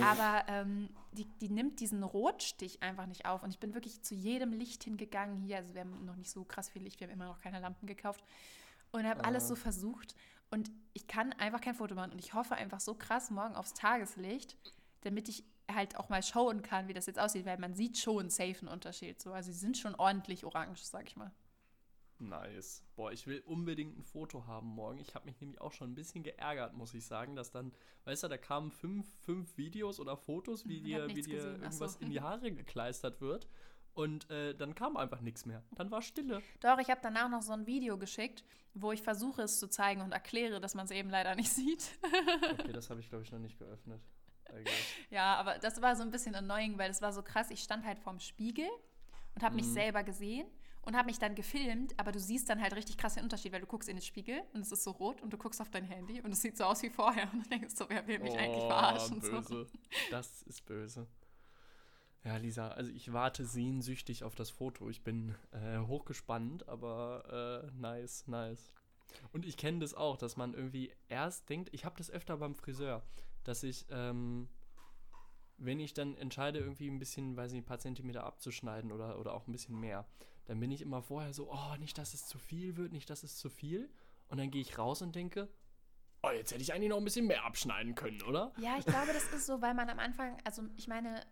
[0.03, 3.43] Aber ähm, die, die nimmt diesen Rotstich einfach nicht auf.
[3.43, 5.57] Und ich bin wirklich zu jedem Licht hingegangen hier.
[5.57, 7.87] Also wir haben noch nicht so krass viel Licht, wir haben immer noch keine Lampen
[7.87, 8.23] gekauft.
[8.93, 9.49] Und habe alles Ah.
[9.49, 10.14] so versucht.
[10.51, 12.12] Und ich kann einfach kein Foto machen.
[12.12, 14.57] Und ich hoffe einfach so krass morgen aufs Tageslicht,
[15.01, 17.47] damit ich halt auch mal schauen kann, wie das jetzt aussieht.
[17.47, 19.21] Weil man sieht schon safe einen Unterschied.
[19.21, 19.33] So.
[19.33, 21.33] Also sie sind schon ordentlich orange, sag ich mal.
[22.21, 22.83] Nice.
[22.97, 24.99] Boah, ich will unbedingt ein Foto haben morgen.
[24.99, 27.73] Ich habe mich nämlich auch schon ein bisschen geärgert, muss ich sagen, dass dann,
[28.05, 31.55] weißt du, da kamen fünf, fünf Videos oder Fotos, wie Ich dir, wie dir gesehen,
[31.65, 31.85] ach so.
[31.85, 33.47] irgendwas in die Haare gekleistert wird.
[33.95, 35.63] Und äh, dann kam einfach nichts mehr.
[35.73, 36.41] Dann war Stille.
[36.61, 40.03] Doch, ich habe danach noch so ein Video geschickt, wo ich versuche es zu zeigen
[40.03, 41.99] und erkläre, dass man es eben leider nicht sieht.
[42.61, 44.01] Okay, das habe ich, glaube ich, noch nicht geöffnet.
[45.11, 47.51] Ja, aber das war so ein bisschen annoying, weil es war so krass.
[47.51, 48.69] Ich stand halt vorm Spiegel
[49.35, 49.73] und habe mich Mhm.
[49.75, 50.47] selber gesehen
[50.83, 53.61] und habe mich dann gefilmt, aber du siehst dann halt richtig krass den Unterschied, weil
[53.61, 55.85] du guckst in den Spiegel und es ist so rot und du guckst auf dein
[55.85, 58.37] Handy und es sieht so aus wie vorher und du denkst so, wer will mich
[58.37, 59.21] eigentlich Oh, verarschen?
[59.21, 59.31] So.
[59.31, 59.67] Böse.
[60.11, 61.07] Das ist böse.
[62.25, 64.91] Ja, Lisa, also ich warte sehnsüchtig auf das Foto.
[64.91, 68.73] Ich bin äh, hochgespannt, aber äh, nice, nice.
[69.33, 72.55] Und ich kenne das auch, dass man irgendwie erst denkt, ich habe das öfter beim
[72.55, 73.03] Friseur,
[73.45, 74.49] dass ich, ähm,
[75.57, 79.33] wenn ich dann entscheide, irgendwie ein bisschen, weiß nicht, ein paar Zentimeter abzuschneiden oder, oder
[79.33, 80.07] auch ein bisschen mehr,
[80.49, 83.23] dann bin ich immer vorher so, oh, nicht, dass es zu viel wird, nicht, dass
[83.23, 83.91] es zu viel.
[84.29, 85.49] Und dann gehe ich raus und denke,
[86.23, 88.53] oh, jetzt hätte ich eigentlich noch ein bisschen mehr abschneiden können, oder?
[88.59, 91.23] Ja, ich glaube, das ist so, weil man am Anfang, also ich meine,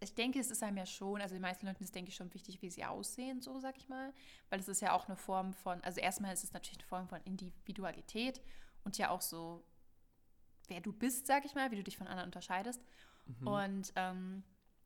[0.00, 2.32] ich denke, es ist einem ja schon, also den meisten Leuten ist, denke ich, schon
[2.34, 4.12] wichtig, wie sie aussehen, so sag ich mal.
[4.50, 7.08] Weil es ist ja auch eine Form von, also erstmal ist es natürlich eine Form
[7.08, 8.42] von Individualität
[8.84, 9.64] und ja auch so,
[10.68, 12.82] wer du bist, sag ich mal, wie du dich von anderen unterscheidest.
[13.24, 13.46] Mhm.
[13.46, 14.44] Und ähm,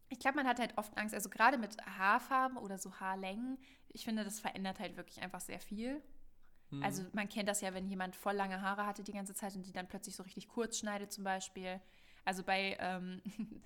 [0.09, 4.05] ich glaube, man hat halt oft Angst, also gerade mit Haarfarben oder so Haarlängen, ich
[4.05, 6.03] finde, das verändert halt wirklich einfach sehr viel.
[6.71, 6.83] Mhm.
[6.83, 9.67] Also man kennt das ja, wenn jemand voll lange Haare hatte die ganze Zeit und
[9.67, 11.81] die dann plötzlich so richtig kurz schneidet zum Beispiel.
[12.25, 13.23] Also bei, ähm,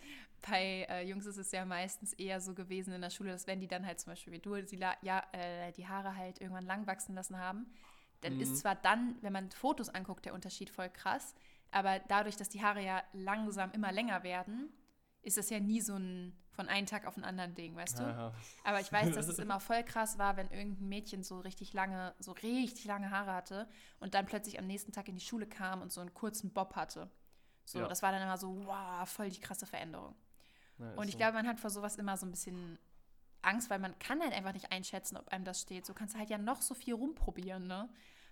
[0.51, 3.61] bei äh, Jungs ist es ja meistens eher so gewesen in der Schule, dass wenn
[3.61, 6.87] die dann halt zum Beispiel wie du die, ja, äh, die Haare halt irgendwann lang
[6.87, 7.66] wachsen lassen haben,
[8.20, 8.40] dann Mhm.
[8.40, 11.35] ist zwar dann, wenn man Fotos anguckt, der Unterschied voll krass,
[11.70, 14.72] aber dadurch, dass die Haare ja langsam immer länger werden,
[15.22, 18.02] ist das ja nie so ein von einem Tag auf den anderen Ding, weißt du?
[18.02, 18.33] Ja.
[18.64, 22.14] Aber ich weiß, dass es immer voll krass war, wenn irgendein Mädchen so richtig lange,
[22.18, 23.68] so richtig lange Haare hatte
[24.00, 26.74] und dann plötzlich am nächsten Tag in die Schule kam und so einen kurzen Bob
[26.74, 27.09] hatte.
[27.64, 27.87] So, Ja.
[27.87, 30.16] das war dann immer so, wow, voll die krasse Veränderung.
[30.78, 31.18] Ja, Und ich so.
[31.18, 32.76] glaube, man hat vor sowas immer so ein bisschen
[33.42, 35.87] Angst, weil man kann halt einfach nicht einschätzen, ob einem das steht.
[35.87, 37.88] So kannst du halt ja noch so viel rumprobieren, ne?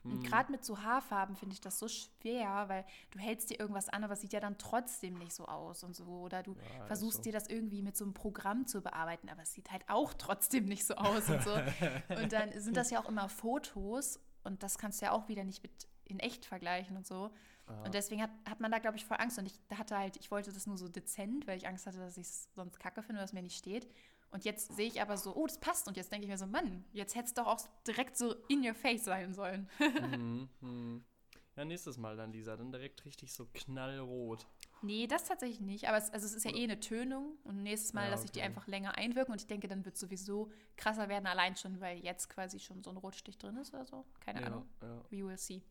[0.08, 0.22] Und Mhm.
[0.22, 4.04] gerade mit so Haarfarben finde ich das so schwer, weil du hältst dir irgendwas an,
[4.04, 6.04] aber es sieht ja dann trotzdem nicht so aus und so.
[6.04, 7.22] Oder du Ja, versuchst so.
[7.22, 10.64] dir das irgendwie mit so einem Programm zu bearbeiten, aber es sieht halt auch trotzdem
[10.66, 11.50] nicht so aus und so.
[12.22, 15.44] und dann sind das ja auch immer Fotos und das kannst du ja auch wieder
[15.44, 15.72] nicht mit
[16.04, 17.30] in echt vergleichen und so.
[17.68, 17.82] Ja.
[17.82, 19.38] Und deswegen hat, hat man da, glaube ich, voll Angst.
[19.38, 22.16] Und ich hatte halt, ich wollte das nur so dezent, weil ich Angst hatte, dass
[22.16, 23.88] ich es sonst kacke finde, dass mir nicht steht.
[24.30, 25.88] Und jetzt sehe ich aber so, oh, das passt.
[25.88, 28.66] Und jetzt denke ich mir so, Mann, jetzt hätte es doch auch direkt so in
[28.66, 29.68] your face sein sollen.
[29.78, 31.04] mhm, mhm.
[31.54, 32.56] Ja, nächstes Mal dann, Lisa.
[32.56, 34.46] Dann direkt richtig so knallrot.
[34.82, 35.88] nee, das tatsächlich nicht.
[35.88, 37.38] Aber es, also es ist ja eh eine Tönung.
[37.44, 38.48] Und nächstes Mal Ja, lasse ich die okay.
[38.48, 39.32] einfach länger einwirken.
[39.32, 42.82] Und ich denke, dann wird es sowieso krasser werden, allein schon, weil jetzt quasi schon
[42.82, 44.04] so ein Rotstich drin ist oder so.
[44.20, 44.68] Keine Ja, Ahnung.
[44.82, 45.02] ja.
[45.10, 45.62] We will see.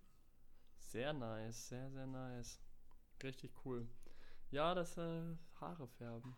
[0.80, 2.60] Sehr nice, sehr, sehr nice.
[3.22, 3.88] Richtig cool.
[4.50, 6.36] Ja, das äh, Haare färben.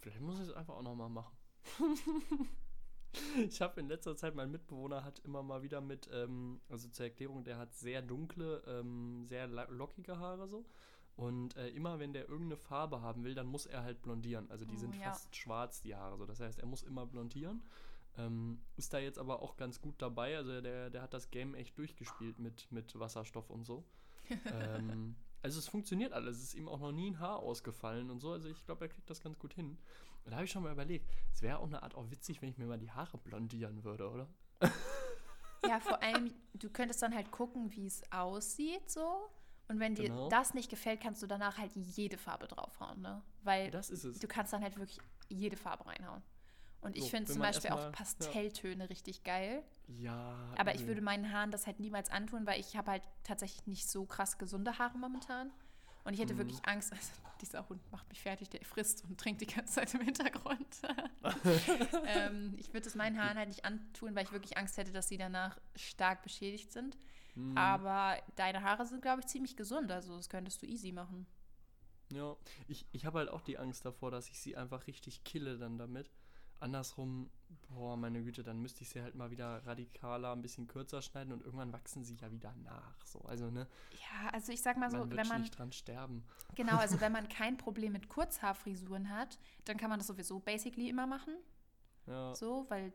[0.00, 1.36] Vielleicht muss ich es einfach auch nochmal machen.
[3.48, 7.06] ich habe in letzter Zeit, mein Mitbewohner hat immer mal wieder mit, ähm, also zur
[7.06, 10.64] Erklärung, der hat sehr dunkle, ähm, sehr lockige Haare so.
[11.16, 14.50] Und äh, immer wenn der irgendeine Farbe haben will, dann muss er halt blondieren.
[14.50, 15.02] Also die Oh, sind ja.
[15.02, 16.24] fast schwarz, die Haare so.
[16.24, 17.62] Das heißt, er muss immer blondieren.
[18.16, 20.36] Ähm, ist da jetzt aber auch ganz gut dabei.
[20.36, 23.84] Also der, der hat das Game echt durchgespielt mit, mit Wasserstoff und so.
[24.46, 26.36] ähm, also es funktioniert alles.
[26.38, 28.32] Es ist ihm auch noch nie ein Haar ausgefallen und so.
[28.32, 29.78] Also ich glaube, er kriegt das ganz gut hin.
[30.24, 32.50] Und da habe ich schon mal überlegt, es wäre auch eine Art auch witzig, wenn
[32.50, 34.28] ich mir mal die Haare blondieren würde, oder?
[35.66, 39.28] Ja, vor allem, du könntest dann halt gucken, wie es aussieht so.
[39.68, 40.28] Und wenn dir Genau.
[40.30, 43.22] das nicht gefällt, kannst du danach halt jede Farbe draufhauen, ne?
[43.42, 44.18] Weil Das ist es.
[44.18, 44.98] du kannst dann halt wirklich
[45.28, 46.22] jede Farbe reinhauen.
[46.80, 47.90] Und ich So, finde zum Beispiel erst auch mal- ja.
[47.92, 49.62] Pastelltöne richtig geil.
[49.98, 50.52] Ja.
[50.56, 53.88] Aber ich würde meinen Haaren das halt niemals antun, weil ich habe halt tatsächlich nicht
[53.88, 55.50] so krass gesunde Haare momentan.
[56.04, 56.38] Und ich hätte Mhm.
[56.38, 59.92] wirklich Angst, also dieser Hund macht mich fertig, der frisst und trinkt die ganze Zeit
[59.94, 60.66] im Hintergrund.
[62.06, 65.08] ähm, ich würde es meinen Haaren halt nicht antun, weil ich wirklich Angst hätte, dass
[65.08, 66.96] sie danach stark beschädigt sind.
[67.34, 67.56] Mhm.
[67.56, 71.26] Aber deine Haare sind, glaube ich, ziemlich gesund, also das könntest du easy machen.
[72.12, 75.58] Ja, ich, ich habe halt auch die Angst davor, dass ich sie einfach richtig kille
[75.58, 76.10] dann damit.
[76.60, 77.30] Andersrum,
[77.68, 81.32] boah, meine Güte, dann müsste ich sie halt mal wieder radikaler, ein bisschen kürzer schneiden
[81.32, 83.04] und irgendwann wachsen sie ja wieder nach.
[83.06, 86.24] So, also ne, Ja, also ich sag mal so, man wenn man nicht dran sterben.
[86.54, 90.88] genau, also wenn man kein Problem mit Kurzhaarfrisuren hat, dann kann man das sowieso basically
[90.88, 91.34] immer machen.
[92.06, 92.92] Ja, So, weil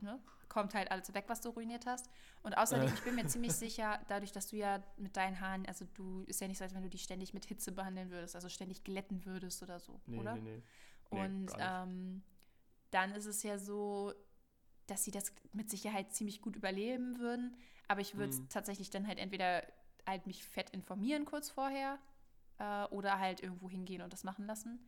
[0.00, 2.08] ne, kommt halt alles weg, was du ruiniert hast.
[2.42, 2.92] Und außerdem, Äh.
[2.94, 6.40] ich bin mir ziemlich sicher, dadurch, dass du ja mit deinen Haaren, also du ist
[6.40, 9.24] ja nicht so, als wenn du die ständig mit Hitze behandeln würdest, also ständig glätten
[9.24, 10.34] würdest oder so, nee, oder?
[10.36, 10.62] nee, nee.
[11.10, 12.22] Nee, Und ähm,
[12.92, 14.14] dann ist es ja so,
[14.86, 17.56] dass sie das mit Sicherheit ziemlich gut überleben würden.
[17.88, 18.48] Aber ich würde Mhm.
[18.48, 19.64] tatsächlich dann halt entweder
[20.06, 21.98] halt mich fett informieren kurz vorher
[22.58, 24.80] äh, oder halt irgendwo hingehen und das machen lassen.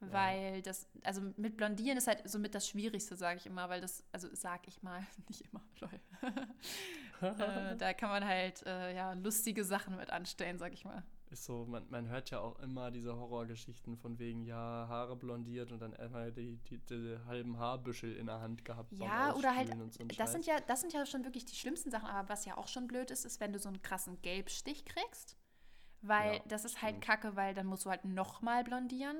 [0.00, 0.12] Ja.
[0.12, 4.04] Weil das, also mit Blondieren ist halt somit das Schwierigste, sage ich immer, weil das,
[4.12, 6.00] also sag ich mal, nicht immer, lol.
[7.38, 11.02] äh, da kann man halt äh, ja lustige Sachen mit anstellen, sag ich mal.
[11.34, 15.72] Ist so, man, man hört ja auch immer diese Horrorgeschichten von wegen, ja, Haare blondiert
[15.72, 18.92] und dann einmal die, die, die halben Haarbüschel in der Hand gehabt.
[19.00, 20.32] Ja, oder halt, so das Scheiß.
[20.32, 22.86] sind ja, das sind ja schon wirklich die schlimmsten Sachen, aber was ja auch schon
[22.86, 25.36] blöd ist, ist, wenn du so einen krassen Gelbstich kriegst.
[26.02, 27.04] Weil Ja, das ist halt stimmt.
[27.04, 29.18] kacke, weil dann musst du halt nochmal blondieren.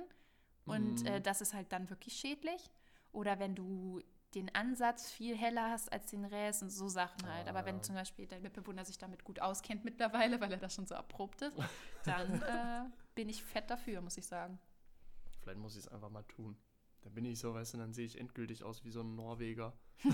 [0.67, 1.07] Und Mhm.
[1.07, 2.71] äh, das ist halt dann wirklich schädlich.
[3.13, 4.01] Oder wenn du
[4.35, 7.49] den Ansatz viel heller hast als den Rest und so Sachen halt.
[7.49, 7.83] Aber wenn Ah.
[7.83, 11.43] zum Beispiel dein Mitbewohner sich damit gut auskennt mittlerweile, weil er das schon so erprobt
[11.43, 11.57] ist,
[12.05, 14.59] dann äh, bin ich fett dafür, muss ich sagen.
[15.41, 16.57] Vielleicht muss ich es einfach mal tun.
[17.03, 19.75] Dann bin ich so, weißt du, dann sehe ich endgültig aus wie so ein Norweger.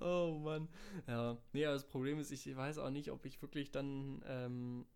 [0.00, 0.68] oh Mann.
[1.06, 1.36] Ja.
[1.52, 4.86] Nee, aber das Problem ist, ich weiß auch nicht, ob ich wirklich dann, ähm,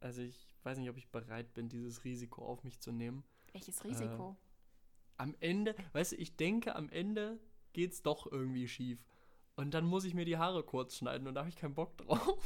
[0.00, 3.24] also ich weiß nicht, ob ich bereit bin, dieses Risiko auf mich zu nehmen.
[3.52, 4.36] Welches Risiko?
[5.16, 7.38] Am Ende, weißt du, ich denke, am Ende
[7.72, 9.04] geht's doch irgendwie schief.
[9.56, 11.96] Und dann muss ich mir die Haare kurz schneiden und da habe ich keinen Bock
[11.98, 12.38] drauf.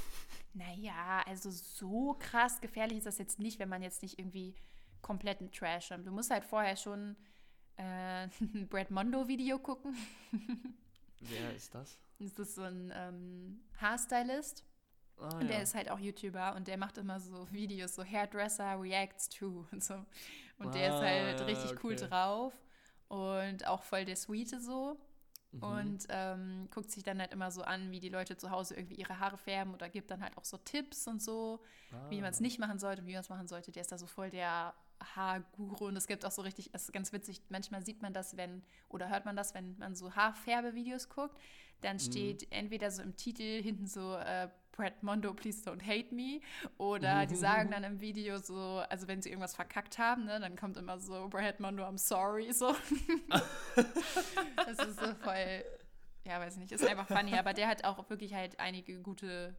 [0.54, 4.54] Naja, also so krass gefährlich ist das jetzt nicht, wenn man jetzt nicht irgendwie
[5.00, 6.06] kompletten Trash hat.
[6.06, 7.16] Du musst halt vorher schon
[7.76, 9.96] äh, ein Brad Mondo-Video gucken.
[11.20, 11.98] Wer ist das?
[12.18, 14.64] Das ist so ein ähm, Haarstylist.
[15.20, 15.62] Ah, Und der ja.
[15.62, 19.82] ist halt auch YouTuber und der macht immer so Videos, so Hairdresser reacts to und
[19.82, 20.04] so.
[20.58, 22.06] Und der ist Ah, halt ja, richtig cool okay.
[22.08, 22.52] drauf
[23.08, 24.98] und auch voll der Sweete so.
[25.52, 25.62] Mhm.
[25.62, 28.96] Und ähm, guckt sich dann halt immer so an, wie die Leute zu Hause irgendwie
[28.96, 31.60] ihre Haare färben oder gibt dann halt auch so Tipps und so,
[32.10, 32.42] wie man es Ah.
[32.42, 33.72] nicht machen sollte und wie man es machen sollte.
[33.72, 34.74] Der ist da so voll der
[35.14, 38.36] Haarguru und es gibt auch so richtig, es ist ganz witzig, manchmal sieht man das,
[38.36, 41.38] wenn, oder hört man das, wenn man so Haarfärbevideos guckt,
[41.80, 46.40] dann steht entweder so im Titel hinten so äh, Brad Mondo, please don't hate me.
[46.76, 50.56] Oder die sagen dann im Video so, also wenn sie irgendwas verkackt haben, ne, dann
[50.56, 52.74] kommt immer so Brad Mondo, I'm sorry, so.
[54.56, 55.64] das ist so voll,
[56.24, 59.56] ja, weiß nicht, ist einfach funny, aber der hat auch wirklich halt einige gute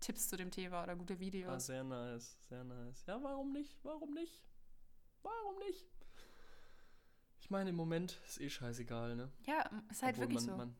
[0.00, 1.66] Tipps zu dem Thema oder gute Ah, Videos.
[1.66, 3.04] sehr nice, sehr nice.
[3.06, 3.78] Ja, warum nicht?
[3.82, 4.42] Warum nicht?
[5.22, 5.86] Warum nicht?
[7.40, 9.30] Ich meine, im Moment ist eh scheißegal, ne?
[9.46, 10.56] Ja, ist halt Obwohl wirklich man, so.
[10.56, 10.76] Man,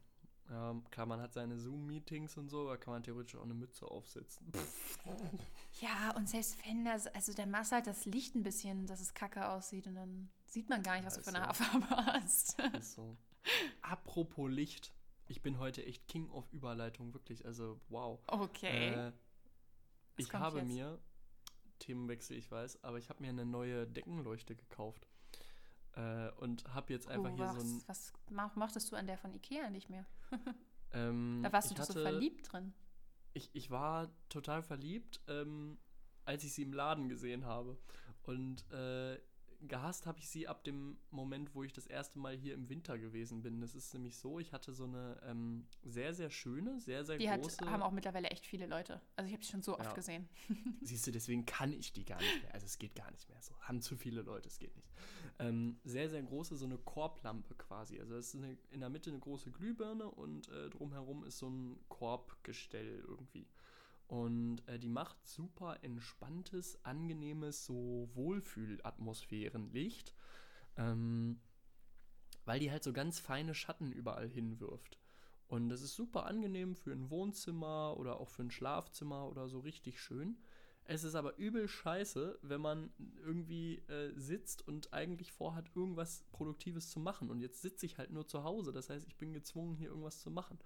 [0.51, 3.87] ja, klar, man hat seine Zoom-Meetings und so, da kann man theoretisch auch eine Mütze
[3.87, 4.47] aufsetzen.
[5.81, 9.01] Ja, und selbst wenn das, also dann machst du halt das Licht ein bisschen, dass
[9.01, 11.53] es kacke aussieht und dann sieht man gar nicht, Ja, was du ist für eine
[11.55, 11.65] so.
[11.65, 12.59] Haarfarbe hast.
[12.79, 13.17] Ist so.
[13.83, 14.95] Apropos Licht.
[15.29, 17.45] Ich bin heute echt King of Überleitung, wirklich.
[17.45, 18.19] Also, wow.
[18.27, 18.95] Okay.
[19.09, 19.13] Äh,
[20.17, 20.69] ich habe jetzt?
[20.69, 20.99] mir,
[21.79, 25.07] Themenwechsel, ich weiß, aber ich habe mir eine neue Deckenleuchte gekauft.
[25.97, 27.83] Äh, und habe jetzt einfach oh, hier was, so ein.
[27.87, 30.07] was mach, mochtest du an der von Ikea nicht mehr?
[30.93, 32.73] Ähm, Da warst du doch so hatte- verliebt drin.
[33.35, 35.77] Ich, ich war total verliebt, ähm,
[36.25, 37.77] als ich sie im Laden gesehen habe.
[38.23, 39.19] Und äh,
[39.63, 42.99] gehasst habe ich sie ab dem Moment, wo ich das erste Mal hier im Winter
[42.99, 43.61] gewesen bin.
[43.61, 47.27] Das ist nämlich so, ich hatte so eine ähm, sehr, sehr schöne, sehr, sehr Die
[47.27, 47.69] große.
[47.69, 49.03] haben auch mittlerweile echt viele Leute.
[49.17, 49.93] Also ich habe die schon so oft Ja.
[49.93, 50.29] gesehen.
[50.83, 52.55] Siehst du, deswegen kann ich die gar nicht mehr.
[52.55, 53.55] Also es geht gar nicht mehr so.
[53.61, 54.89] Haben zu viele Leute, es geht nicht.
[55.39, 58.01] Ähm, sehr, sehr große, so eine Korblampe quasi.
[58.01, 61.49] Also es ist eine, in der Mitte eine große Glühbirne und äh, drumherum ist so
[61.49, 63.47] ein Korbgestell irgendwie.
[64.09, 70.15] Und äh, die macht super entspanntes, angenehmes, so Wohlfühlatmosphärenlicht.
[70.77, 71.41] Ähm,
[72.47, 74.99] weil die halt so ganz feine Schatten überall hinwirft.
[75.49, 79.61] Und das ist super angenehm für ein Wohnzimmer oder auch für ein Schlafzimmer oder so
[79.61, 80.39] richtig schön.
[80.89, 82.91] Es ist aber übel scheiße, wenn man
[83.25, 87.31] irgendwie äh, sitzt und eigentlich vorhat, irgendwas Produktives zu machen.
[87.31, 88.73] Und jetzt sitze ich halt nur zu Hause.
[88.73, 90.59] Das heißt, ich bin gezwungen, hier irgendwas zu machen.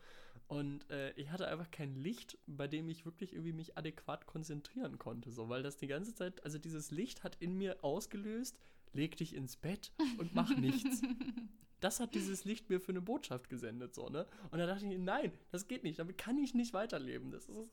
[0.47, 4.99] Und äh, ich hatte einfach kein Licht, bei dem ich wirklich irgendwie mich adäquat konzentrieren
[4.99, 5.31] konnte.
[5.31, 8.59] So, weil das die ganze Zeit, also dieses Licht hat in mir ausgelöst,
[8.93, 11.03] leg dich ins Bett und mach nichts.
[11.81, 14.27] das hat dieses Licht mir für eine Botschaft gesendet, so, ne?
[14.51, 17.31] Und da dachte ich, nein, das geht nicht, damit kann ich nicht weiterleben.
[17.31, 17.71] Das ist.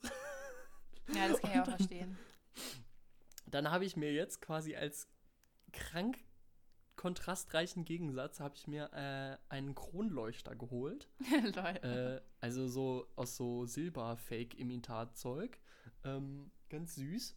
[1.14, 2.16] ja, das kann ich auch verstehen.
[3.46, 5.08] Dann habe ich mir jetzt quasi als
[5.72, 6.18] krank
[6.96, 11.08] kontrastreichen Gegensatz habe ich mir äh, einen Kronleuchter geholt.
[11.82, 15.60] äh, also so aus so Silber-Fake-Imitat-Zeug.
[16.04, 17.36] Ähm, ganz süß.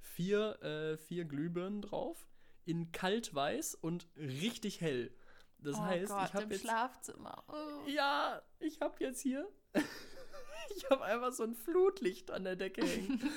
[0.00, 2.28] Vier, äh, vier Glühbirnen drauf.
[2.64, 5.12] In kalt-weiß und richtig hell.
[5.58, 7.44] Das oh heißt, Gott, ich habe jetzt Schlafzimmer.
[7.48, 7.88] Oh.
[7.88, 9.48] Ja, ich habe jetzt hier
[10.76, 13.20] ich habe einfach so ein Flutlicht an der Decke hängen.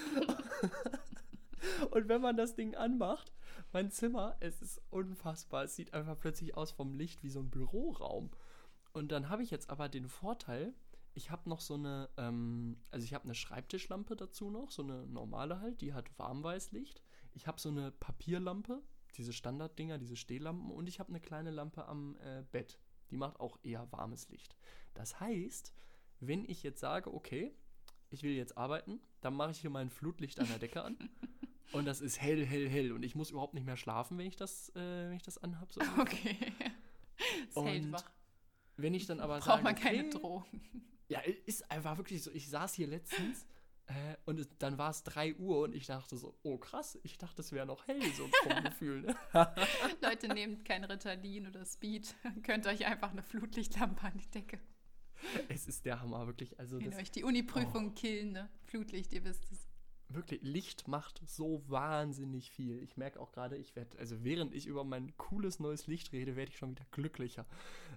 [1.91, 3.33] Und wenn man das Ding anmacht,
[3.71, 5.63] mein Zimmer, es ist unfassbar.
[5.63, 8.31] Es sieht einfach plötzlich aus vom Licht wie so ein Büroraum.
[8.93, 10.73] Und dann habe ich jetzt aber den Vorteil,
[11.13, 15.05] ich habe noch so eine, ähm, also ich habe eine Schreibtischlampe dazu noch, so eine
[15.07, 17.01] normale halt, die hat Warmweißlicht.
[17.33, 18.81] Ich habe so eine Papierlampe,
[19.17, 22.79] diese Standarddinger, diese Stehlampen und ich habe eine kleine Lampe am äh, Bett.
[23.11, 24.57] Die macht auch eher warmes Licht.
[24.93, 25.73] Das heißt,
[26.19, 27.53] wenn ich jetzt sage, okay,
[28.09, 30.97] ich will jetzt arbeiten, dann mache ich hier mein Flutlicht an der Decke an
[31.71, 32.91] Und das ist hell, hell, hell.
[32.91, 35.71] Und ich muss überhaupt nicht mehr schlafen, wenn ich das, äh, wenn ich das anhab.
[35.73, 36.37] So okay.
[37.47, 38.03] Das und hält wach.
[38.77, 40.61] Wenn ich dann aber Braucht sage, man keine okay, Drogen.
[41.07, 42.31] Ja, ist einfach wirklich so.
[42.31, 43.45] Ich saß hier letztens
[43.87, 47.17] äh, und es, dann war es 3 Uhr und ich dachte so, oh krass, ich
[47.17, 49.01] dachte, es wäre noch hell, so vom Gefühl.
[49.01, 49.15] Ne?
[50.01, 52.15] Leute, nehmt kein Ritalin oder Speed.
[52.43, 54.59] Könnt euch einfach eine Flutlichtlampe an die Decke.
[55.47, 56.59] Es ist der Hammer, wirklich.
[56.59, 57.93] Also Wenn euch die Uni-Prüfung oh.
[57.93, 58.49] killen, ne?
[58.65, 59.67] Flutlicht, ihr wisst es
[60.09, 62.81] wirklich, Licht macht so wahnsinnig viel.
[62.81, 66.35] Ich merke auch gerade, ich werde, also während ich über mein cooles neues Licht rede,
[66.35, 67.45] werde ich schon wieder glücklicher.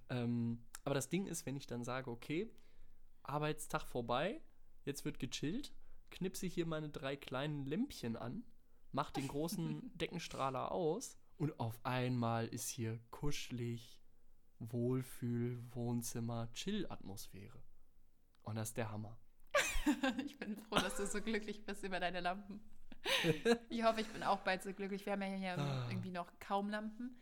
[0.08, 2.50] Ähm, aber das Ding ist, wenn ich dann sage, okay,
[3.22, 4.40] Arbeitstag vorbei,
[4.84, 5.74] jetzt wird gechillt,
[6.10, 8.44] knipse ich hier meine drei kleinen Lämpchen an,
[8.92, 14.00] mache den großen Deckenstrahler aus und auf einmal ist hier kuschelig,
[14.58, 17.62] Wohlfühl, Wohnzimmer, Chill-Atmosphäre.
[18.42, 19.18] Und das ist der Hammer.
[20.26, 22.60] ich bin froh, dass du so glücklich bist über deine Lampen.
[23.68, 25.06] ich hoffe, ich bin auch bald so glücklich.
[25.06, 25.86] Wir haben ja hier ah.
[25.88, 27.16] irgendwie noch kaum Lampen.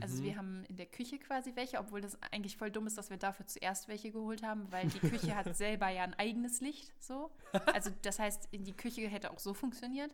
[0.00, 0.24] Also mhm.
[0.24, 3.18] wir haben in der Küche quasi welche, obwohl das eigentlich voll dumm ist, dass wir
[3.18, 7.30] dafür zuerst welche geholt haben, weil die Küche hat selber ja ein eigenes Licht, so.
[7.74, 10.10] Also das heißt, in die Küche hätte auch so funktioniert.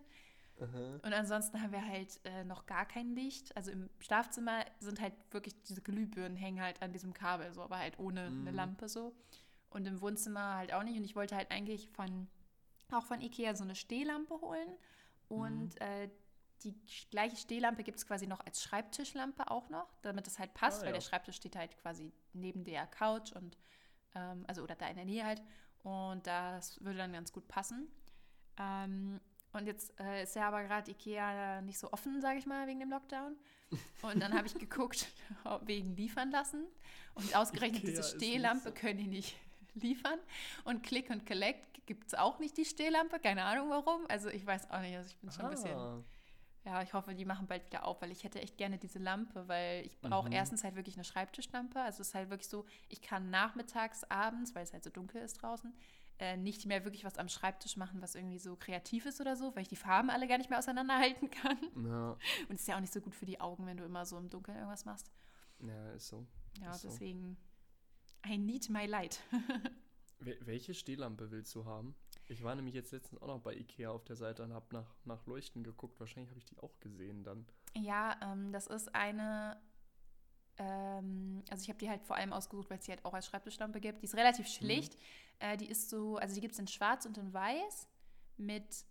[0.59, 1.01] Mhm.
[1.05, 3.57] Und ansonsten haben wir halt äh, noch gar kein Licht.
[3.57, 7.79] Also im Schlafzimmer sind halt wirklich diese Glühbirnen hängen halt an diesem Kabel, so, aber
[7.79, 8.49] halt ohne mhm.
[8.49, 9.15] eine Lampe so
[9.71, 10.97] und im Wohnzimmer halt auch nicht.
[10.97, 12.29] Und ich wollte halt eigentlich von,
[12.93, 14.69] auch von Ikea so eine Stehlampe holen.
[15.29, 15.81] Und mhm.
[15.81, 16.09] äh,
[16.65, 16.75] die
[17.11, 20.87] gleiche Stehlampe gibt es quasi noch als Schreibtischlampe auch noch, damit das halt passt, ah,
[20.87, 23.57] weil der Schreibtisch steht halt quasi neben der Couch und
[24.15, 25.43] ähm, also oder da in der Nähe halt.
[25.83, 27.89] Und das würde dann ganz gut passen.
[28.57, 29.21] Ähm,
[29.53, 32.81] und jetzt äh, ist ja aber gerade Ikea nicht so offen, sage ich mal, wegen
[32.81, 33.37] dem Lockdown.
[34.03, 35.07] Und dann habe ich geguckt,
[35.63, 36.67] wegen liefern lassen.
[37.15, 38.75] Und ausgerechnet Ikea diese Stehlampe so.
[38.75, 39.37] können die nicht
[39.75, 40.19] liefern.
[40.65, 43.19] Und Click und Collect gibt es auch nicht die Stehlampe.
[43.19, 44.07] Keine Ahnung warum.
[44.09, 44.97] Also ich weiß auch nicht.
[44.97, 45.49] Also ich bin schon ah.
[45.49, 46.05] ein bisschen.
[46.65, 49.49] Ja, ich hoffe, die machen bald wieder auf, weil ich hätte echt gerne diese Lampe,
[49.49, 50.35] weil ich brauche mhm.
[50.35, 51.81] erstens halt wirklich eine Schreibtischlampe.
[51.81, 55.23] Also es ist halt wirklich so, ich kann nachmittags, abends, weil es halt so dunkel
[55.23, 55.73] ist draußen,
[56.19, 59.55] äh, nicht mehr wirklich was am Schreibtisch machen, was irgendwie so kreativ ist oder so,
[59.55, 61.59] weil ich die Farben alle gar nicht mehr auseinanderhalten kann.
[61.87, 62.11] Ja.
[62.49, 64.19] Und es ist ja auch nicht so gut für die Augen, wenn du immer so
[64.19, 65.11] im Dunkeln irgendwas machst.
[65.61, 66.27] Ja, ist so.
[66.61, 67.37] Ja, ist deswegen.
[67.41, 67.48] So.
[68.27, 69.21] I need my light.
[70.21, 71.95] Welche Stehlampe willst du haben?
[72.27, 74.97] Ich war nämlich jetzt letztens auch noch bei Ikea auf der Seite und habe nach,
[75.05, 75.99] nach Leuchten geguckt.
[76.01, 77.47] Wahrscheinlich habe ich die auch gesehen dann.
[77.75, 79.61] Ja, ähm, das ist eine.
[80.59, 83.27] Ähm, also ich habe die halt vor allem ausgesucht, weil es die halt auch als
[83.27, 84.03] Schreibtischlampe gibt.
[84.03, 84.51] Die ist relativ mhm.
[84.51, 84.95] schlicht.
[84.95, 85.01] Mhm.
[85.39, 87.89] Äh, die ist so, also die gibt es in Schwarz und in Weiß
[88.37, 88.85] mit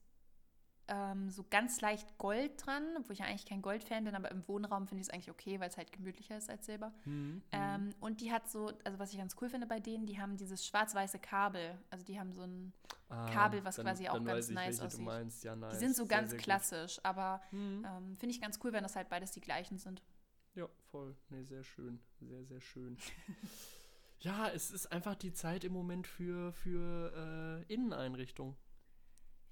[0.87, 4.47] ähm, so ganz leicht Gold dran, obwohl ich ja eigentlich kein Goldfan bin, aber im
[4.47, 6.93] Wohnraum finde ich es eigentlich okay, weil es halt gemütlicher ist als Silber.
[7.05, 7.41] Mhm.
[7.51, 10.37] Ähm, und die hat so, also was ich ganz cool finde bei denen, die haben
[10.37, 11.77] dieses schwarz-weiße Kabel.
[11.89, 12.73] Also die haben so ein
[13.09, 15.07] ah, Kabel, was dann, quasi auch ganz ich, nice aussieht.
[15.43, 15.73] Ja, nice.
[15.73, 17.85] Die sind so sehr, ganz sehr klassisch, aber mhm.
[17.85, 20.01] ähm, finde ich ganz cool, wenn das halt beides die gleichen sind.
[20.55, 21.15] Ja, voll.
[21.29, 21.99] Nee, sehr schön.
[22.19, 22.97] Sehr, sehr schön.
[24.21, 28.55] ja, es ist einfach die Zeit im Moment für, für äh, Inneneinrichtung.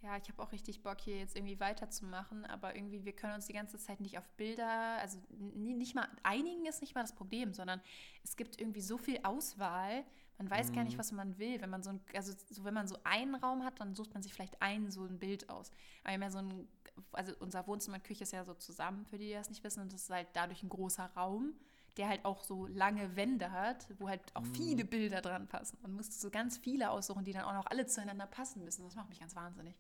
[0.06, 3.48] Ja, ich habe auch richtig Bock, hier jetzt irgendwie weiterzumachen, aber irgendwie, wir können uns
[3.48, 7.56] die ganze Zeit nicht auf Bilder, also nicht mal, einigen ist nicht mal das Problem,
[7.56, 7.82] sondern
[8.24, 10.06] es gibt irgendwie so viel Auswahl,
[10.38, 10.76] man weiß mhm.
[10.76, 11.00] gar nicht, mhm.
[11.00, 11.60] was man will.
[11.60, 14.22] Wenn man so ein, also so, wenn man so einen Raum hat, dann sucht man
[14.22, 15.72] sich vielleicht ein so ein Bild aus.
[16.04, 16.68] Aber wir haben ja so ein,
[17.14, 19.82] also unser Wohnzimmer und Küche ist ja so zusammen, für die, die das nicht wissen,
[19.82, 21.56] und das ist halt dadurch ein großer Raum
[21.98, 24.54] der halt auch so lange Wände hat, wo halt auch mhm.
[24.54, 25.78] viele Bilder dran passen.
[25.82, 28.84] Man musste so ganz viele aussuchen, die dann auch noch alle zueinander passen müssen.
[28.84, 29.80] Das macht mich ganz wahnsinnig.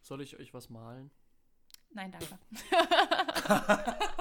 [0.00, 1.10] Soll ich euch was malen?
[1.90, 2.38] Nein, danke.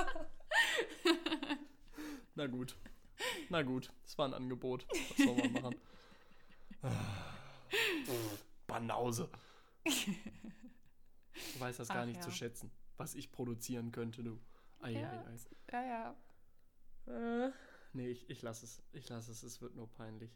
[2.35, 2.77] Na gut.
[3.49, 4.87] Na gut, es war ein Angebot.
[4.89, 5.75] Was soll man machen?
[8.67, 9.29] Banause.
[9.83, 12.21] Du weißt das gar Ach, nicht ja.
[12.21, 14.39] zu schätzen, was ich produzieren könnte, du.
[14.79, 15.11] Ei, ja.
[15.11, 15.35] Ei, ei.
[15.73, 16.15] ja,
[17.07, 17.45] ja.
[17.47, 17.51] Äh,
[17.93, 18.81] nee, ich, ich lasse es.
[18.93, 19.43] Ich lasse es.
[19.43, 20.31] Es wird nur peinlich.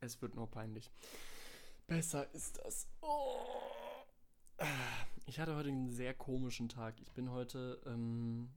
[0.00, 0.90] es wird nur peinlich.
[1.86, 2.88] Besser ist das.
[3.00, 3.36] Oh.
[5.26, 7.00] Ich hatte heute einen sehr komischen Tag.
[7.00, 7.80] Ich bin heute.
[7.86, 8.50] Ähm,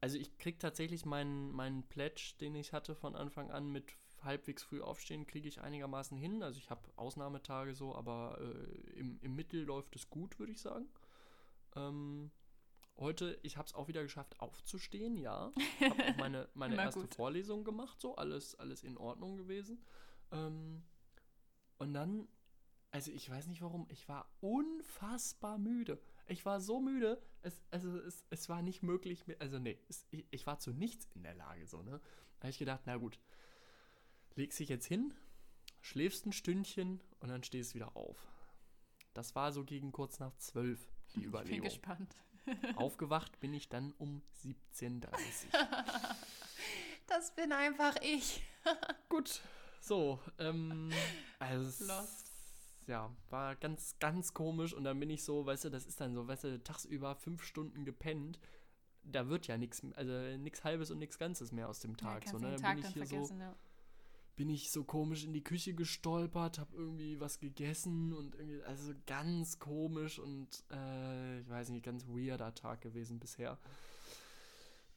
[0.00, 4.62] also, ich kriege tatsächlich meinen, meinen Pledge, den ich hatte von Anfang an mit halbwegs
[4.62, 6.42] früh aufstehen, kriege ich einigermaßen hin.
[6.42, 10.60] Also, ich habe Ausnahmetage so, aber äh, im, im Mittel läuft es gut, würde ich
[10.60, 10.88] sagen.
[11.76, 12.30] Ähm,
[12.98, 15.52] heute, ich habe es auch wieder geschafft, aufzustehen, ja.
[15.80, 17.14] Habe auch meine, meine erste gut.
[17.14, 19.82] Vorlesung gemacht, so alles, alles in Ordnung gewesen.
[20.30, 20.82] Ähm,
[21.84, 22.26] und dann
[22.94, 26.00] also ich weiß nicht warum, ich war unfassbar müde.
[26.28, 30.24] Ich war so müde, es, also es, es war nicht möglich, also nee, es, ich,
[30.30, 32.00] ich, war zu nichts in der Lage, so, ne?
[32.38, 33.18] Da habe ich gedacht, na gut,
[34.36, 35.12] legst dich jetzt hin,
[35.80, 38.28] schläfst ein Stündchen und dann stehst wieder auf.
[39.12, 41.66] Das war so gegen kurz nach zwölf, die Überlegung.
[41.66, 42.16] Ich bin gespannt.
[42.76, 45.06] Aufgewacht bin ich dann um 17.30 Uhr.
[47.06, 48.42] Das bin einfach ich.
[49.10, 49.42] Gut,
[49.86, 50.90] so, ähm,
[51.38, 52.34] also Lost
[52.86, 54.72] ja, war ganz, ganz komisch.
[54.74, 57.42] Und dann bin ich so, weißt du, das ist dann so, weißt du, tagsüber fünf
[57.42, 58.38] Stunden gepennt.
[59.02, 62.24] Da wird ja nichts, also nichts Halbes und nichts Ganzes mehr aus dem Tag.
[62.26, 62.52] Ja, so, ne?
[62.52, 63.54] Dann Tag bin ich hier so, ja.
[64.36, 68.92] bin ich so komisch in die Küche gestolpert, hab irgendwie was gegessen und irgendwie, also
[69.06, 73.58] ganz komisch und äh, ich weiß nicht, ganz weirder Tag gewesen bisher.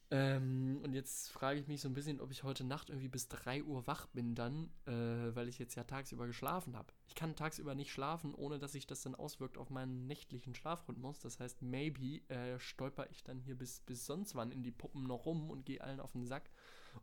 [0.10, 3.28] Ähm, und jetzt frage ich mich so ein bisschen, ob ich heute Nacht irgendwie bis
[3.28, 6.94] 3 Uhr wach bin dann, äh, weil ich jetzt ja tagsüber geschlafen habe.
[7.08, 11.20] Ich kann tagsüber nicht schlafen, ohne dass sich das dann auswirkt auf meinen nächtlichen Schlafrhythmus.
[11.20, 15.04] Das heißt, maybe äh, stolper ich dann hier bis, bis sonst wann in die Puppen
[15.04, 16.50] noch rum und gehe allen auf den Sack.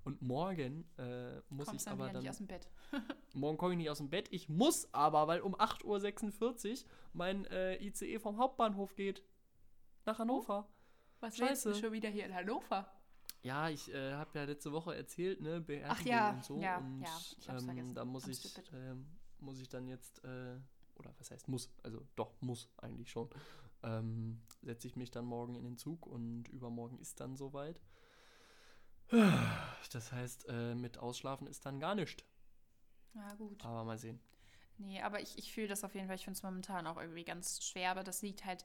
[0.02, 2.22] Und morgen äh, muss Kommst ich aber dann.
[2.22, 2.70] Nicht aus dem Bett.
[3.34, 4.28] morgen komme ich nicht aus dem Bett.
[4.30, 9.22] Ich muss aber, weil um 8.46 Uhr mein äh, ICE vom Hauptbahnhof geht.
[10.06, 10.68] Nach Hannover.
[11.20, 11.66] Was Scheiße.
[11.66, 12.93] willst du schon wieder hier in Hannover?
[13.44, 16.60] Ja, ich äh, habe ja letzte Woche erzählt, ne, Beerdigung Ach ja, und so.
[16.60, 17.94] Ja, und, ja, ich hab's ähm, vergessen.
[17.94, 18.94] Da muss ich, äh,
[19.38, 20.56] muss ich dann jetzt, äh,
[20.96, 23.28] oder was heißt muss, also doch, muss eigentlich schon,
[23.82, 27.80] ähm, setze ich mich dann morgen in den Zug und übermorgen ist dann soweit.
[29.92, 32.24] Das heißt, äh, mit Ausschlafen ist dann gar nichts.
[33.12, 33.62] Ja, gut.
[33.62, 34.18] Aber mal sehen.
[34.78, 36.16] Nee, aber ich, ich fühle das auf jeden Fall.
[36.16, 38.64] Ich finde es momentan auch irgendwie ganz schwer, aber das liegt halt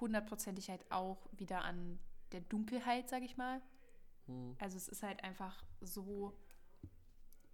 [0.00, 2.00] hundertprozentig halt auch wieder an
[2.32, 3.62] der Dunkelheit, sag ich mal.
[4.26, 4.56] Hm.
[4.58, 6.36] Also es ist halt einfach so,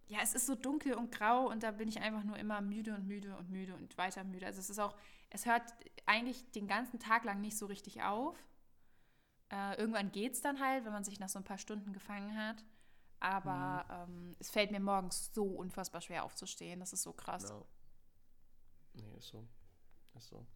[0.08, 2.94] ja, es ist so dunkel und grau und da bin ich einfach nur immer müde
[2.94, 4.46] und müde und müde und weiter müde.
[4.46, 4.96] Also es ist auch,
[5.30, 5.62] es hört
[6.06, 8.36] eigentlich den ganzen Tag lang nicht so richtig auf.
[9.50, 12.36] Äh, irgendwann geht es dann halt, wenn man sich nach so ein paar Stunden gefangen
[12.36, 12.64] hat.
[13.18, 14.14] Aber mhm.
[14.14, 16.80] ähm, es fällt mir morgens so unfassbar schwer aufzustehen.
[16.80, 17.48] Das ist so krass.
[17.48, 17.62] Ja.
[18.94, 19.46] Nee, ist so.
[20.14, 20.46] Ist so.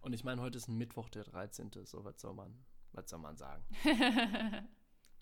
[0.00, 1.70] Und ich meine, heute ist ein Mittwoch, der 13.
[1.84, 3.64] So, was soll man, was soll man sagen?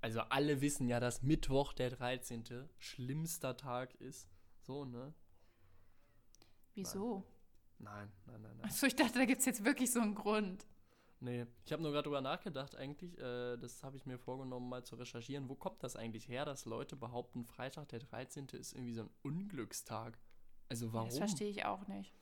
[0.01, 2.69] also alle wissen ja, dass Mittwoch, der 13.
[2.79, 4.29] schlimmster Tag ist.
[4.61, 5.15] So, ne?
[6.75, 7.25] Wieso?
[7.79, 8.67] Nein, nein, nein, nein.
[8.67, 10.67] Achso, ich dachte, da gibt es jetzt wirklich so einen Grund.
[11.21, 14.85] Nee, ich habe nur gerade drüber nachgedacht, eigentlich, äh, das habe ich mir vorgenommen, mal
[14.85, 15.49] zu recherchieren.
[15.49, 18.49] Wo kommt das eigentlich her, dass Leute behaupten, Freitag der 13.
[18.53, 20.19] ist irgendwie so ein Unglückstag?
[20.69, 21.09] Also warum?
[21.09, 22.13] Das verstehe ich auch nicht.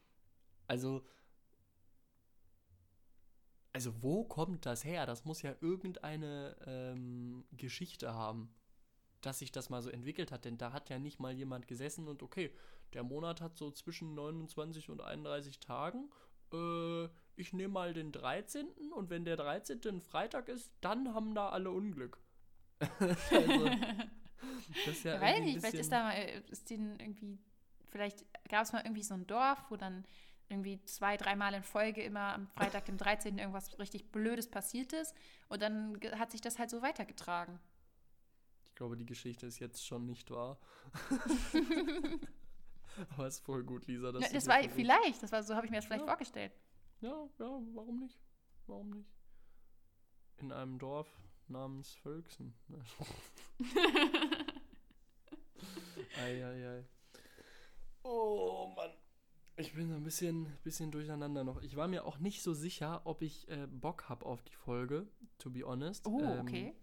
[0.69, 1.05] Also,
[3.75, 5.05] also wo kommt das her?
[5.05, 8.55] Das muss ja irgendeine ähm, Geschichte haben,
[9.21, 10.45] dass sich das mal so entwickelt hat.
[10.45, 12.55] Denn da hat ja nicht mal jemand gesessen und okay,
[12.93, 16.09] der Monat hat so zwischen 29 und 31 Tagen.
[16.53, 18.69] Äh, ich nehme mal den 13.
[18.95, 19.81] und wenn der 13.
[19.87, 22.19] ein Freitag ist, dann haben da alle Unglück.
[22.99, 23.71] also,
[24.85, 27.41] das ist ja, ja weiß nicht, vielleicht ist da mal, äh, ist denen irgendwie,
[27.89, 30.05] vielleicht gab es mal irgendwie so ein Dorf, wo dann
[30.49, 33.39] irgendwie zwei, dreimal in Folge immer am Freitag, dem 13.
[33.39, 35.15] irgendwas richtig Blödes passiert ist.
[35.49, 37.59] Und dann hat sich das halt so weitergetragen.
[38.69, 40.59] Ich glaube, die Geschichte ist jetzt schon nicht wahr.
[43.11, 44.11] Aber ist voll gut, Lisa.
[44.11, 46.07] Ja, das war vielleicht, das war, so habe ich mir das vielleicht ja.
[46.07, 46.53] vorgestellt.
[47.01, 48.19] Ja, ja, warum nicht?
[48.67, 49.11] Warum nicht?
[50.39, 51.09] In einem Dorf
[51.49, 52.55] namens Völksen.
[56.19, 56.85] Eieiei.
[58.03, 58.91] Oh Mann.
[59.57, 61.63] Ich bin so ein bisschen, bisschen durcheinander noch.
[61.63, 65.07] Ich war mir auch nicht so sicher, ob ich äh, Bock habe auf die Folge,
[65.39, 66.07] to be honest.
[66.09, 66.75] Oh, Ähm, okay.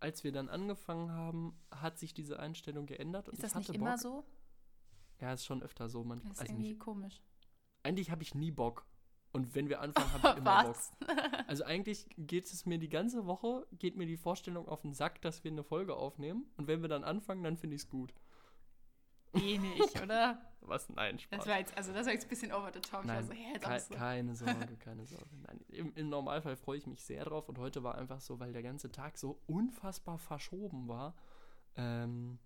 [0.00, 3.28] als wir dann angefangen haben, hat sich diese Einstellung geändert.
[3.28, 4.00] Ist das nicht immer Bock.
[4.00, 4.24] so?
[5.20, 6.02] Ja, ist schon öfter so.
[6.02, 6.80] Man, Das ist weiß irgendwie nicht.
[6.80, 7.22] komisch.
[7.82, 8.86] Eigentlich habe ich nie Bock.
[9.32, 10.70] Und wenn wir anfangen, habe ich immer Bock.
[10.74, 10.90] Was?
[11.46, 15.20] Also eigentlich geht es mir die ganze Woche, geht mir die Vorstellung auf den Sack,
[15.22, 16.46] dass wir eine Folge aufnehmen.
[16.56, 18.14] Und wenn wir dann anfangen, dann finde ich es gut.
[19.34, 20.40] eh nicht, oder?
[20.66, 20.88] Was?
[20.90, 21.40] Nein, Spaß.
[21.40, 23.04] Das war jetzt, also das war jetzt ein bisschen over the top.
[23.04, 23.94] Nein, also, hey, auch so.
[23.94, 25.36] keine Sorge, keine Sorge.
[25.46, 27.48] Nein, im, Im Normalfall freue ich mich sehr drauf.
[27.48, 31.14] Und heute war einfach so, weil der ganze Tag so unfassbar verschoben war.
[31.76, 32.38] Ähm,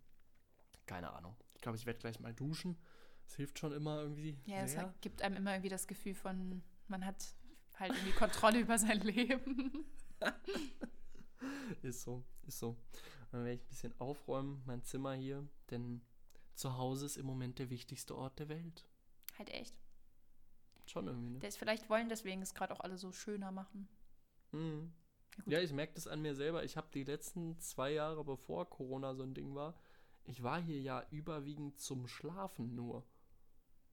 [0.86, 1.36] keine Ahnung.
[1.54, 2.78] Ich glaube, ich werde gleich mal duschen.
[3.24, 7.04] Das hilft schon immer irgendwie Ja, es gibt einem immer irgendwie das Gefühl von, man
[7.04, 7.34] hat
[7.74, 9.84] halt irgendwie Kontrolle über sein Leben.
[11.82, 12.76] Ist so, ist so.
[13.30, 16.00] Dann werde ich ein bisschen aufräumen, mein Zimmer hier, denn
[16.56, 18.88] zu Hause ist im Moment der wichtigste Ort der Welt.
[19.38, 19.74] halt echt.
[20.86, 21.38] Schon irgendwie, ne?
[21.40, 23.88] Das vielleicht wollen deswegen es gerade auch alle so schöner machen.
[24.52, 24.92] Mhm.
[25.44, 26.64] Ja, ich merke das an mir selber.
[26.64, 29.74] Ich habe die letzten zwei Jahre, bevor Corona so ein Ding war,
[30.24, 33.04] ich war hier ja überwiegend zum Schlafen nur.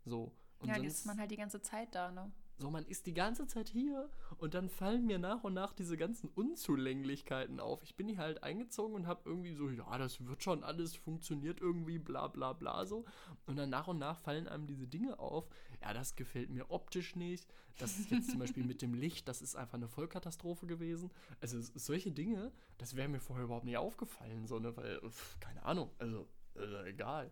[0.05, 0.31] So.
[0.59, 2.31] Und ja, jetzt sonst, ist man halt die ganze Zeit da, ne?
[2.63, 5.97] So, man ist die ganze Zeit hier und dann fallen mir nach und nach diese
[5.97, 7.83] ganzen Unzulänglichkeiten auf.
[7.83, 11.59] Ich bin hier halt eingezogen und habe irgendwie so, ja, das wird schon alles, funktioniert
[11.59, 13.03] irgendwie, bla bla bla so.
[13.47, 15.45] Und dann nach und nach fallen einem diese Dinge auf.
[15.81, 17.45] Ja, das gefällt mir optisch nicht.
[17.79, 21.11] Das ist jetzt zum Beispiel mit dem Licht, das ist einfach eine Vollkatastrophe gewesen.
[21.41, 25.63] Also solche Dinge, das wäre mir vorher überhaupt nicht aufgefallen, so, ne, weil, pf, keine
[25.63, 27.29] Ahnung, also, äh, egal.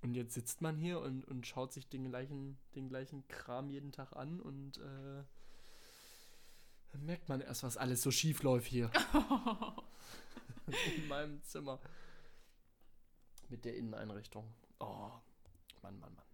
[0.00, 3.90] Und jetzt sitzt man hier und, und schaut sich den gleichen, den gleichen Kram jeden
[3.92, 5.24] Tag an und äh,
[6.92, 8.90] dann merkt man erst, was alles so schief läuft hier
[10.96, 11.80] in meinem Zimmer.
[13.48, 14.52] Mit der Inneneinrichtung.
[14.78, 15.10] Oh,
[15.82, 16.24] Mann, Mann, Mann.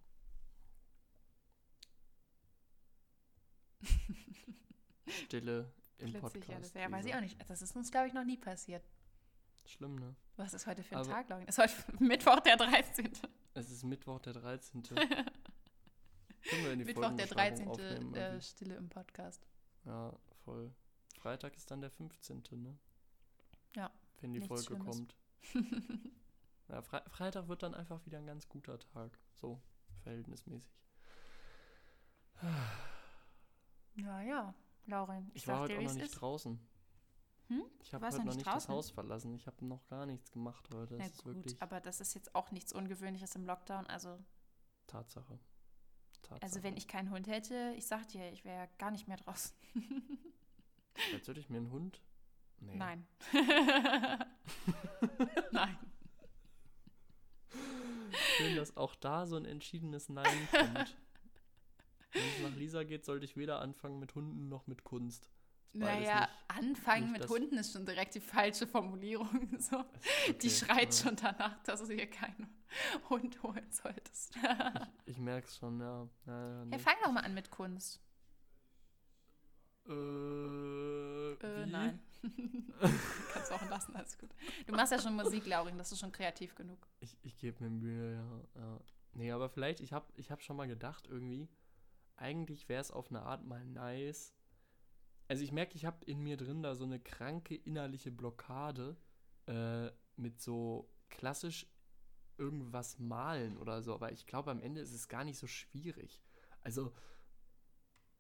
[5.09, 6.51] Stille im Plötzlich Podcast.
[6.51, 6.75] alles.
[6.75, 7.39] Ja, weiß ich auch nicht.
[7.49, 8.85] Das ist uns, glaube ich, noch nie passiert.
[9.67, 10.15] Schlimm, ne?
[10.37, 11.47] Was ist heute für ein Aber- Tag, Laurin?
[11.49, 13.11] Ist heute Mittwoch, der 13.
[13.55, 14.83] Es ist Mittwoch, der 13.
[14.83, 14.99] Können
[16.65, 17.69] wir in die Mittwoch, der Folgenbeschreibung 13.
[17.69, 18.41] aufnehmen, Äh?
[18.43, 19.47] Stille im Podcast.
[19.85, 20.13] Ja,
[20.45, 20.75] voll.
[21.19, 22.77] Freitag ist dann der 15., ne?
[23.77, 23.91] Ja,
[24.21, 24.85] Wenn die Folge Schlimmes.
[24.85, 25.17] kommt.
[26.69, 29.19] ja, Fre Freitag wird dann einfach wieder ein ganz guter Tag.
[29.35, 29.61] So,
[30.03, 30.71] verhältnismäßig.
[33.97, 34.55] Ja, ja,
[34.87, 35.31] Laurin.
[35.35, 36.21] Ich, Ich, war heute auch noch nicht ist.
[36.21, 36.59] draußen.
[37.49, 37.63] Hm?
[37.83, 38.75] Ich habe heute noch nicht nicht das draußen?
[38.75, 39.35] Haus verlassen.
[39.35, 40.97] Ich habe noch gar nichts gemacht heute.
[40.97, 43.87] Das Na ist gut, wirklich aber das ist jetzt auch nichts Ungewöhnliches im Lockdown.
[43.87, 44.19] Also,
[44.87, 45.39] Tatsache.
[46.23, 46.43] Tatsache.
[46.43, 49.55] also wenn ich keinen Hund hätte, ich sag dir, ich wäre gar nicht mehr draußen.
[51.13, 52.01] Jetzt würde ich mir einen Hund.
[52.61, 52.77] Nee.
[52.77, 53.07] Nein.
[55.53, 55.79] Nein.
[58.37, 60.97] Schön, dass auch da so ein entschiedenes Nein kommt.
[62.13, 65.29] Wenn es nach Lisa geht, sollte ich weder anfangen mit Hunden noch mit Kunst.
[65.75, 69.49] Naja, anfangen mit Hunden ist schon direkt die falsche Formulierung.
[69.59, 69.85] So.
[70.29, 71.03] ist Die okay, schreit ja.
[71.05, 72.49] schon danach, dass du dir keinen
[73.09, 74.35] Hund holen solltest.
[75.07, 76.09] Ich merke es schon, ja.
[76.27, 76.73] ja, nee.
[76.73, 78.01] Ja, fang doch mal an mit Kunst.
[79.87, 82.01] Äh, Äh, nein.
[83.33, 84.31] Kannst auch lassen, alles gut.
[84.67, 86.87] Du machst ja schon Musik, Laurin, das ist schon kreativ genug.
[87.01, 88.81] Ich, ich gebe mir Mühe, ja, ja.
[89.13, 91.49] Nee, aber vielleicht, ich habe ich hab schon mal gedacht, irgendwie,
[92.17, 94.35] eigentlich wäre es auf eine Art mal nice.
[95.29, 98.97] Also ich merke, ich habe in mir drin da so eine kranke innerliche Blockade
[99.47, 101.67] äh, mit so klassisch
[102.37, 103.95] irgendwas malen oder so.
[103.95, 106.21] Aber ich glaube, am Ende ist es gar nicht so schwierig.
[106.61, 106.93] Also,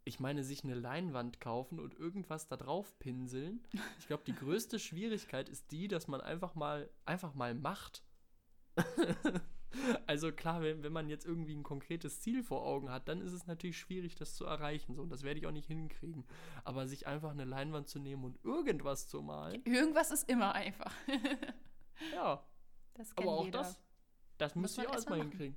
[0.05, 3.67] ich meine, sich eine Leinwand kaufen und irgendwas da drauf pinseln.
[3.99, 8.05] Ich glaube, die größte Schwierigkeit ist die, dass man einfach mal, einfach mal macht.
[10.07, 13.33] also klar, wenn, wenn man jetzt irgendwie ein konkretes Ziel vor Augen hat, dann ist
[13.33, 14.95] es natürlich schwierig, das zu erreichen.
[14.95, 16.25] So, und das werde ich auch nicht hinkriegen.
[16.65, 20.93] Aber sich einfach eine Leinwand zu nehmen und irgendwas zu malen, Irgendwas ist immer einfach.
[22.13, 22.45] ja,
[22.95, 23.59] Das kennt aber auch jeder.
[23.59, 23.81] das,
[24.39, 25.57] das Muss müsste ich auch erst mal erstmal hinkriegen.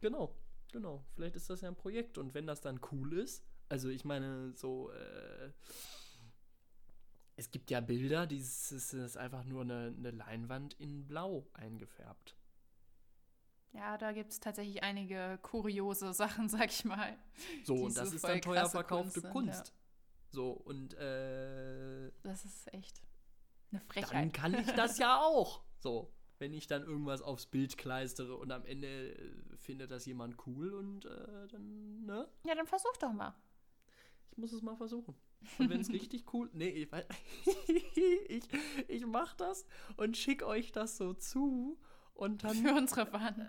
[0.00, 0.36] Genau,
[0.72, 1.04] genau.
[1.14, 4.52] Vielleicht ist das ja ein Projekt und wenn das dann cool ist, also ich meine,
[4.56, 5.50] so, äh,
[7.36, 12.36] es gibt ja Bilder, dieses es ist einfach nur eine, eine Leinwand in Blau eingefärbt.
[13.74, 17.16] Ja, da gibt es tatsächlich einige kuriose Sachen, sag ich mal.
[17.64, 19.68] So, und das so ist dann teuer verkaufte Kunst Kunst.
[19.68, 19.74] ja.
[20.30, 23.00] So, und äh, Das ist echt
[23.70, 24.32] eine dann Frechheit.
[24.34, 25.62] kann ich das ja auch.
[25.78, 30.36] So, wenn ich dann irgendwas aufs Bild kleistere und am Ende äh, findet das jemand
[30.46, 32.28] cool und äh, dann, ne?
[32.44, 33.34] Ja, dann versuch doch mal.
[34.32, 35.14] ich muss es mal versuchen.
[35.58, 36.48] Und wenn es richtig cool.
[36.52, 36.88] Nee, ich,
[38.28, 38.44] ich,
[38.88, 39.66] ich mach das
[39.96, 41.78] und schick euch das so zu.
[42.14, 42.54] Und dann.
[42.54, 43.36] Für unsere Wand.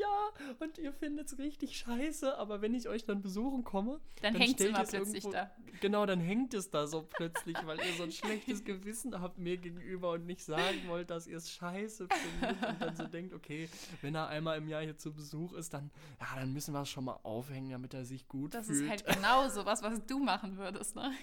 [0.00, 4.32] Ja, und ihr findet es richtig scheiße, aber wenn ich euch dann besuchen komme, Dann,
[4.34, 5.50] Dann hängt es immer plötzlich irgendwo- da.
[5.80, 9.56] genau, dann hängt es da so plötzlich, weil ihr so ein schlechtes Gewissen habt mir
[9.56, 13.68] gegenüber und nicht sagen wollt, dass ihr es scheiße findet und dann so denkt, okay,
[14.02, 15.90] wenn er einmal im Jahr hier zu Besuch ist, dann,
[16.20, 18.82] ja, dann müssen wir es schon mal aufhängen, damit er sich gut Das fühlt.
[18.82, 21.12] ist halt genau so was, was du machen würdest, ne?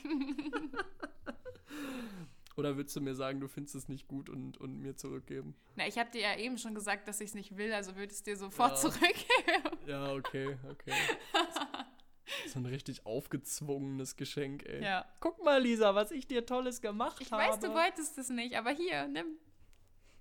[2.62, 5.56] Oder würdest du mir sagen, du findest es nicht gut und, und mir zurückgeben?
[5.76, 8.12] Na, ich habe dir ja eben schon gesagt, dass ich es nicht will, also würde
[8.12, 8.76] ich es dir sofort Ja.
[8.76, 9.78] zurückgeben.
[9.88, 10.94] Ja, okay, okay.
[12.48, 14.84] so ein richtig aufgezwungenes Geschenk, ey.
[14.84, 15.06] Ja.
[15.22, 17.42] Guck mal, Lisa, was ich dir Tolles gemacht Ich habe.
[17.42, 19.38] weiß, du wolltest es nicht, aber hier, nimm.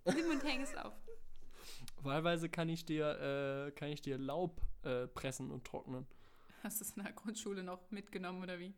[0.06, 0.94] Nimm und häng es auf.
[2.02, 6.06] Wahlweise kann ich dir, äh, kann ich dir Laub äh, pressen und trocknen.
[6.62, 8.72] Hast du es in der Grundschule noch mitgenommen oder wie?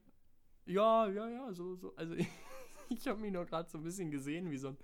[0.67, 1.95] Ja, ja, ja, so, so.
[1.95, 2.17] Also
[2.99, 4.77] ich, habe mich nur gerade so ein bisschen gesehen, wie so, ein,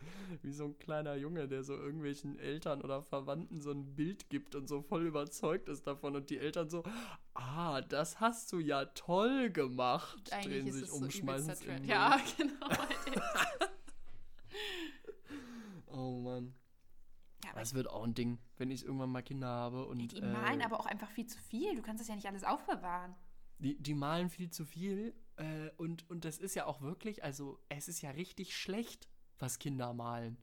[0.43, 4.55] wie so ein kleiner Junge, der so irgendwelchen Eltern oder Verwandten so ein Bild gibt
[4.55, 6.17] und so voll überzeugt ist davon.
[6.17, 6.83] Und die Eltern so,
[7.35, 10.33] ah, das hast du ja toll gemacht.
[10.33, 12.69] Eigentlich drehen ist sich um, so schmeißen es in Ja, genau.
[12.69, 13.71] halt.
[15.91, 16.55] Oh Mann.
[17.45, 19.87] Ja, Das wird auch ein Ding, wenn ich irgendwann mal Kinder habe.
[19.87, 21.75] Und, die malen äh, aber auch einfach viel zu viel.
[21.75, 23.15] Du kannst das ja nicht alles aufbewahren.
[23.59, 27.59] Die, die malen viel zu viel äh, und, und das ist ja auch wirklich, also
[27.69, 29.09] es ist ja richtig schlecht,
[29.39, 30.37] was Kinder malen.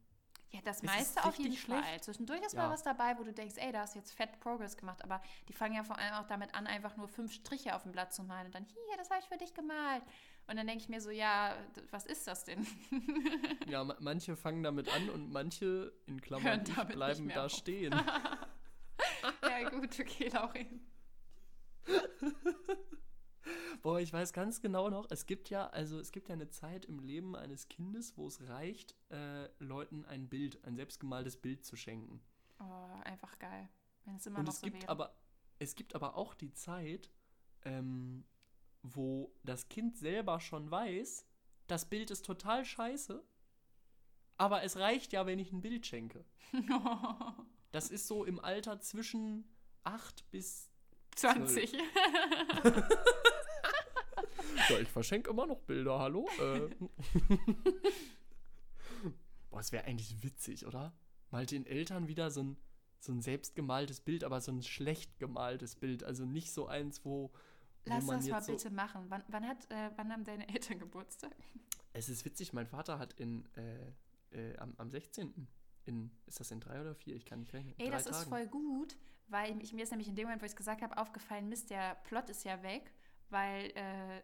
[0.52, 1.84] Ja, das meiste ist auf jeden richtig Fall.
[1.84, 2.04] schlecht.
[2.06, 2.64] Zwischendurch ist Ja.
[2.68, 5.04] mal was dabei, wo du denkst, ey, da hast du jetzt fett Progress gemacht.
[5.04, 7.92] Aber die fangen ja vor allem auch damit an, einfach nur fünf Striche auf dem
[7.92, 8.46] Blatt zu malen.
[8.46, 10.04] Und dann, hier, das habe ich für dich gemalt.
[10.48, 11.58] Und dann denke ich mir so, ja,
[11.92, 12.66] was ist das denn?
[13.68, 17.52] Ja, ma- manche fangen damit an und manche, in Klammern, bleiben da auf.
[17.52, 17.92] stehen.
[19.42, 20.88] ja, gut, okay, Laurin.
[23.82, 26.86] Boah, ich weiß ganz genau noch, es gibt ja, also es gibt ja eine Zeit
[26.86, 31.76] im Leben eines Kindes, wo es reicht, äh, Leuten ein Bild, ein selbstgemaltes Bild zu
[31.76, 32.22] schenken.
[32.60, 33.70] Oh, einfach geil.
[34.06, 34.90] Wenn es immer Und noch es so gibt wäre.
[34.90, 35.16] aber,
[35.60, 37.12] es gibt aber auch die Zeit,
[37.64, 38.26] ähm,
[38.84, 41.26] wo das Kind selber schon weiß,
[41.68, 43.24] das Bild ist total scheiße,
[44.38, 46.26] aber es reicht ja, wenn ich ein Bild schenke.
[47.72, 49.44] Das ist so im Alter zwischen
[49.84, 50.72] 8 bis
[51.18, 51.74] 20.
[54.70, 56.28] Ja, ich verschenke immer noch Bilder, hallo?
[56.40, 56.70] Äh.
[59.50, 60.94] Boah, es wäre eigentlich witzig, oder?
[61.32, 62.58] Mal den Eltern wieder so ein,
[63.00, 66.04] so ein selbstgemaltes Bild, aber so ein schlecht gemaltes Bild.
[66.04, 67.32] Also nicht so eins, wo, wo
[67.86, 68.54] Lass man das mal so.
[68.54, 69.06] bitte machen.
[69.10, 71.36] Wann, wann, hat, äh, wann haben deine Eltern Geburtstag?
[71.94, 73.94] Es ist witzig, mein Vater hat in, äh,
[74.32, 75.48] äh, am, am 16.
[75.86, 77.16] In, ist das in drei oder vier?
[77.16, 77.76] Ich kann nicht rechnen.
[77.78, 78.30] Ey, drei das ist Tagen.
[78.30, 78.98] voll gut,
[79.28, 81.70] weil ich, mir ist nämlich in dem Moment, wo ich es gesagt habe, aufgefallen, Mist,
[81.70, 82.92] der Plot ist ja weg,
[83.30, 84.22] weil äh,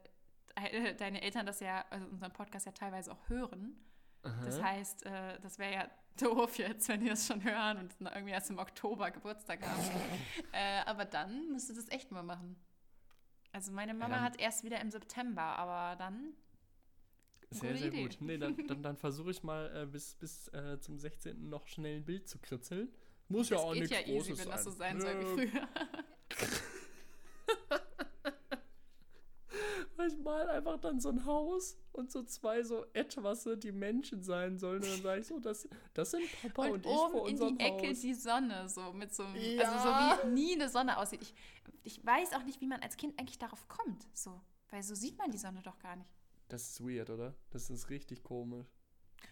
[0.98, 3.76] deine Eltern das ja, also unseren Podcast ja teilweise auch hören.
[4.22, 4.70] Das Aha.
[4.70, 8.50] heißt, äh, das wäre ja doof jetzt, wenn die das schon hören und irgendwie erst
[8.52, 9.82] im Oktober Geburtstag haben.
[10.52, 12.56] äh, aber dann müsst ihr das echt mal machen.
[13.52, 16.34] Also meine Mama dann- hat erst wieder im September, aber dann
[17.50, 18.04] Sehr, sehr Idee.
[18.04, 18.18] gut.
[18.22, 21.50] Nee, dann, dann, dann versuche ich mal äh, bis, bis äh, zum 16.
[21.50, 22.90] noch schnell ein Bild zu kritzeln.
[23.28, 24.52] Muss ja das auch geht nichts ja easy, Großes wenn sein.
[24.52, 25.68] das so sein soll wie früher.
[30.12, 34.58] Ich mal einfach dann so ein Haus und so zwei so etwas, die Menschen sein
[34.58, 34.82] sollen.
[34.84, 37.34] Und dann sage ich so, das, das sind Papa und, Und, ich vor oben in
[37.34, 38.00] unserem die Ecke Haus.
[38.02, 39.64] die Sonne, so mit so einem, Ja.
[39.72, 39.90] also
[40.24, 41.22] so wie nie eine Sonne aussieht.
[41.22, 41.34] Ich,
[41.84, 44.40] ich weiß auch nicht, wie man als Kind eigentlich darauf kommt, so,
[44.70, 46.10] weil so sieht man die Sonne doch gar nicht.
[46.50, 47.34] Das ist weird, oder?
[47.50, 48.68] Das ist richtig komisch.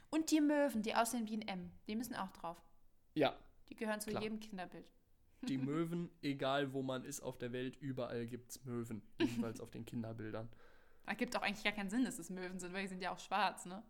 [0.10, 2.58] Und die Möwen, die aussehen wie ein M, die müssen auch drauf.
[3.16, 3.36] Ja,
[3.70, 4.24] Die gehören zu Klar.
[4.24, 4.90] jedem Kinderbild.
[5.48, 9.02] die Möwen, egal wo man ist auf der Welt, überall gibt es Möwen.
[9.20, 10.50] Jedenfalls auf den Kinderbildern.
[11.10, 13.20] Ergibt auch eigentlich gar keinen Sinn, dass es Möwen sind, weil die sind ja auch
[13.20, 13.82] schwarz, ne?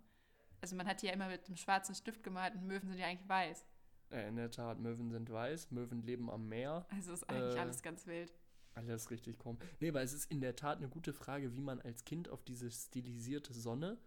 [0.61, 3.07] Also man hat die ja immer mit einem schwarzen Stift gemalt und Möwen sind ja
[3.07, 3.65] eigentlich weiß.
[4.11, 6.85] Äh, in der Tat, Möwen sind weiß, Möwen leben am Meer.
[6.89, 8.33] Also ist eigentlich Äh, alles ganz wild.
[8.73, 9.59] Alles richtig komisch.
[9.79, 12.43] Nee, aber es ist in der Tat eine gute Frage, wie man als Kind auf
[12.43, 13.97] diese stilisierte Sonne,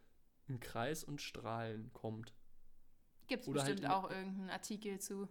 [0.48, 2.34] im Kreis und Strahlen kommt.
[3.28, 5.28] Gibt es halt bestimmt in- auch irgendeinen Artikel zu.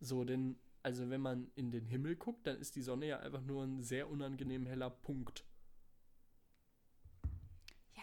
[0.00, 3.42] So, denn, also wenn man in den Himmel guckt, dann ist die Sonne ja einfach
[3.42, 5.44] nur ein sehr unangenehm heller Punkt.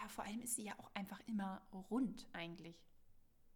[0.08, 2.82] Ja, vor allem ist sie ja auch einfach immer rund eigentlich.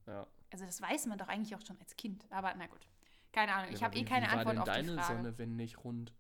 [0.07, 0.27] Ja.
[0.51, 2.31] Also das weiß man doch eigentlich auch schon als Kind.
[2.31, 2.87] Aber na gut.
[3.33, 3.73] Keine Ahnung.
[3.73, 5.17] Ich Ja, habe aber eh keine wie war Antwort denn auf deine die Frage.
[5.17, 6.13] Sonne, wenn nicht rund?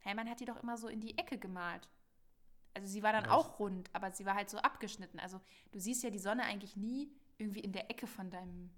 [0.00, 1.88] Hey, man hat die doch immer so in die Ecke gemalt.
[2.74, 3.30] Also sie war dann Was?
[3.32, 5.20] auch rund, aber sie war halt so abgeschnitten.
[5.20, 8.70] Also du siehst ja die Sonne eigentlich nie irgendwie in der Ecke von deinem.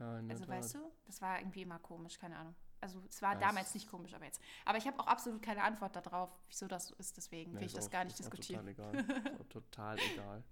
[0.00, 0.54] Ja, in der Also Tat.
[0.56, 2.56] weißt du, das war irgendwie immer komisch, keine Ahnung.
[2.80, 4.40] Also es war Ja, damals nicht komisch, aber jetzt.
[4.64, 7.16] Aber ich habe auch absolut keine Antwort darauf, wieso das so ist.
[7.16, 8.66] Deswegen Nee, will ich das auch- gar nicht diskutieren.
[8.66, 9.04] Total egal.
[9.48, 10.44] Total egal.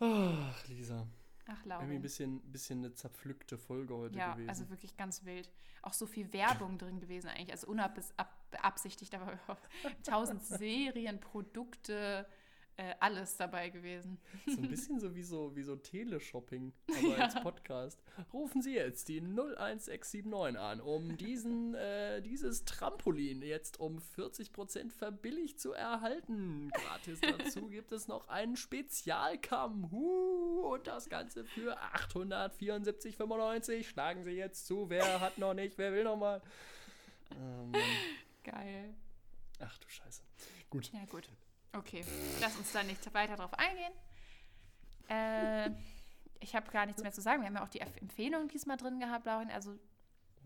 [0.00, 1.06] Ach, Lisa.
[1.50, 4.48] Ach, Irgendwie ein bisschen, bisschen eine zerpflückte Folge heute Ja, gewesen.
[4.50, 5.50] also wirklich ganz wild.
[5.80, 7.52] Auch so viel Werbung drin gewesen eigentlich.
[7.52, 9.38] Also unbeabsichtigt, aber
[10.04, 12.26] tausend Serien, Produkte,
[12.78, 14.18] äh, alles dabei gewesen.
[14.46, 18.00] So ein bisschen so wie so, wie so Teleshopping, aber als Podcast.
[18.32, 25.60] Rufen Sie jetzt die 01679 an, um diesen, äh, dieses Trampolin jetzt um 40% verbilligt
[25.60, 26.70] zu erhalten.
[26.72, 29.90] Gratis dazu gibt es noch einen Spezialkamm.
[29.90, 33.84] Huh, und das Ganze für 874,95.
[33.84, 34.88] Schlagen Sie jetzt zu.
[34.88, 35.78] Wer hat noch nicht?
[35.78, 36.40] Wer will noch mal?
[37.30, 37.74] Mann.
[38.44, 38.94] Geil.
[39.58, 40.22] Ach du Scheiße.
[40.70, 40.92] Gut.
[40.92, 41.28] Ja, gut.
[41.72, 42.04] Okay,
[42.40, 43.92] lass uns da nicht weiter drauf eingehen.
[45.08, 45.70] Äh,
[46.40, 47.40] ich habe gar nichts mehr zu sagen.
[47.42, 49.50] Wir haben ja auch die Empfehlung diesmal drin gehabt, Laurin.
[49.50, 49.78] Also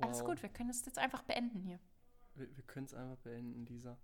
[0.01, 0.27] alles Wow.
[0.29, 1.79] gut, wir können es jetzt einfach beenden hier.
[2.35, 3.99] Wir, wir können es einfach beenden, Lisa.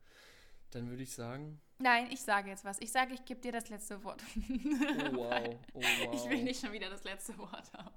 [0.71, 2.79] Dann würde ich sagen, Nein, ich sage jetzt was.
[2.81, 4.23] Ich sage, ich gebe dir das letzte Wort.
[4.37, 6.14] oh wow, oh wow.
[6.14, 7.95] Ich will nicht schon wieder das letzte Wort haben.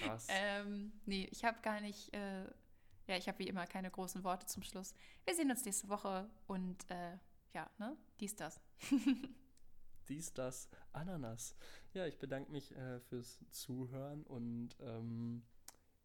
[0.00, 0.26] Krass.
[0.28, 2.42] Ähm, nee, ich habe gar nicht, äh,
[3.06, 4.92] ja, ich habe wie immer keine großen Worte zum Schluss.
[5.24, 7.16] Wir sehen uns nächste Woche und äh,
[7.54, 8.60] ja, ne, dies, das.
[10.08, 11.56] Dies, das, Ananas.
[11.92, 15.42] Ja, ich bedanke mich äh, fürs Zuhören und ähm,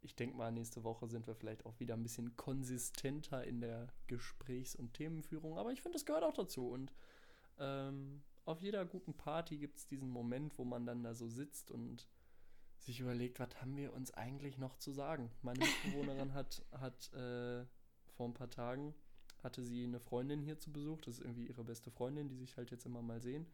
[0.01, 3.88] ich denke mal, nächste Woche sind wir vielleicht auch wieder ein bisschen konsistenter in der
[4.07, 5.57] Gesprächs- und Themenführung.
[5.57, 6.70] Aber ich finde, das gehört auch dazu.
[6.70, 6.91] Und
[7.59, 11.70] ähm, auf jeder guten Party gibt es diesen Moment, wo man dann da so sitzt
[11.70, 12.07] und
[12.80, 15.32] sich überlegt, was haben wir uns eigentlich noch zu sagen.
[15.41, 17.65] Meine Mitbewohnerin hat, hat äh,
[18.15, 18.95] vor ein paar Tagen,
[19.43, 21.01] hatte sie eine Freundin hier zu Besuch.
[21.01, 23.45] Das ist irgendwie ihre beste Freundin, die sich halt jetzt immer mal sehen.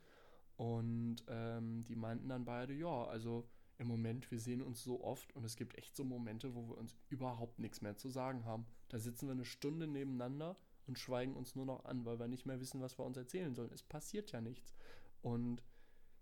[0.56, 5.36] Und ähm, die meinten dann beide, ja, also im Moment, wir sehen uns so oft
[5.36, 8.66] und es gibt echt so Momente, wo wir uns überhaupt nichts mehr zu sagen haben.
[8.90, 10.56] Da sitzen wir eine Stunde nebeneinander
[10.86, 13.56] und schweigen uns nur noch an, weil wir nicht mehr wissen, was wir uns erzählen
[13.56, 13.72] sollen.
[13.74, 14.74] Es passiert ja nichts.
[15.22, 15.64] Und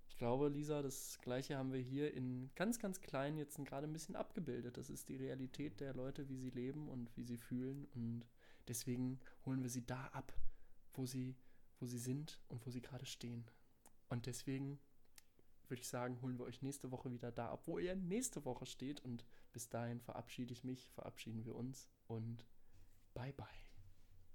[0.07, 3.93] ich glaube, Lisa, das Gleiche haben wir hier in ganz, ganz klein jetzt gerade ein
[3.93, 4.77] bisschen abgebildet.
[4.77, 7.87] Das ist die Realität der Leute, wie sie leben und wie sie fühlen.
[7.95, 8.25] Und
[8.71, 10.31] deswegen holen wir sie da ab,
[10.93, 11.35] wo sie,
[11.79, 13.45] wo sie sind und wo sie gerade stehen.
[14.07, 14.79] Und deswegen
[15.67, 18.65] würde ich sagen, holen wir euch nächste Woche wieder da ab, wo ihr nächste Woche
[18.65, 19.01] steht.
[19.01, 22.45] Und bis dahin verabschiede ich mich, verabschieden wir uns und
[23.13, 23.60] bye bye.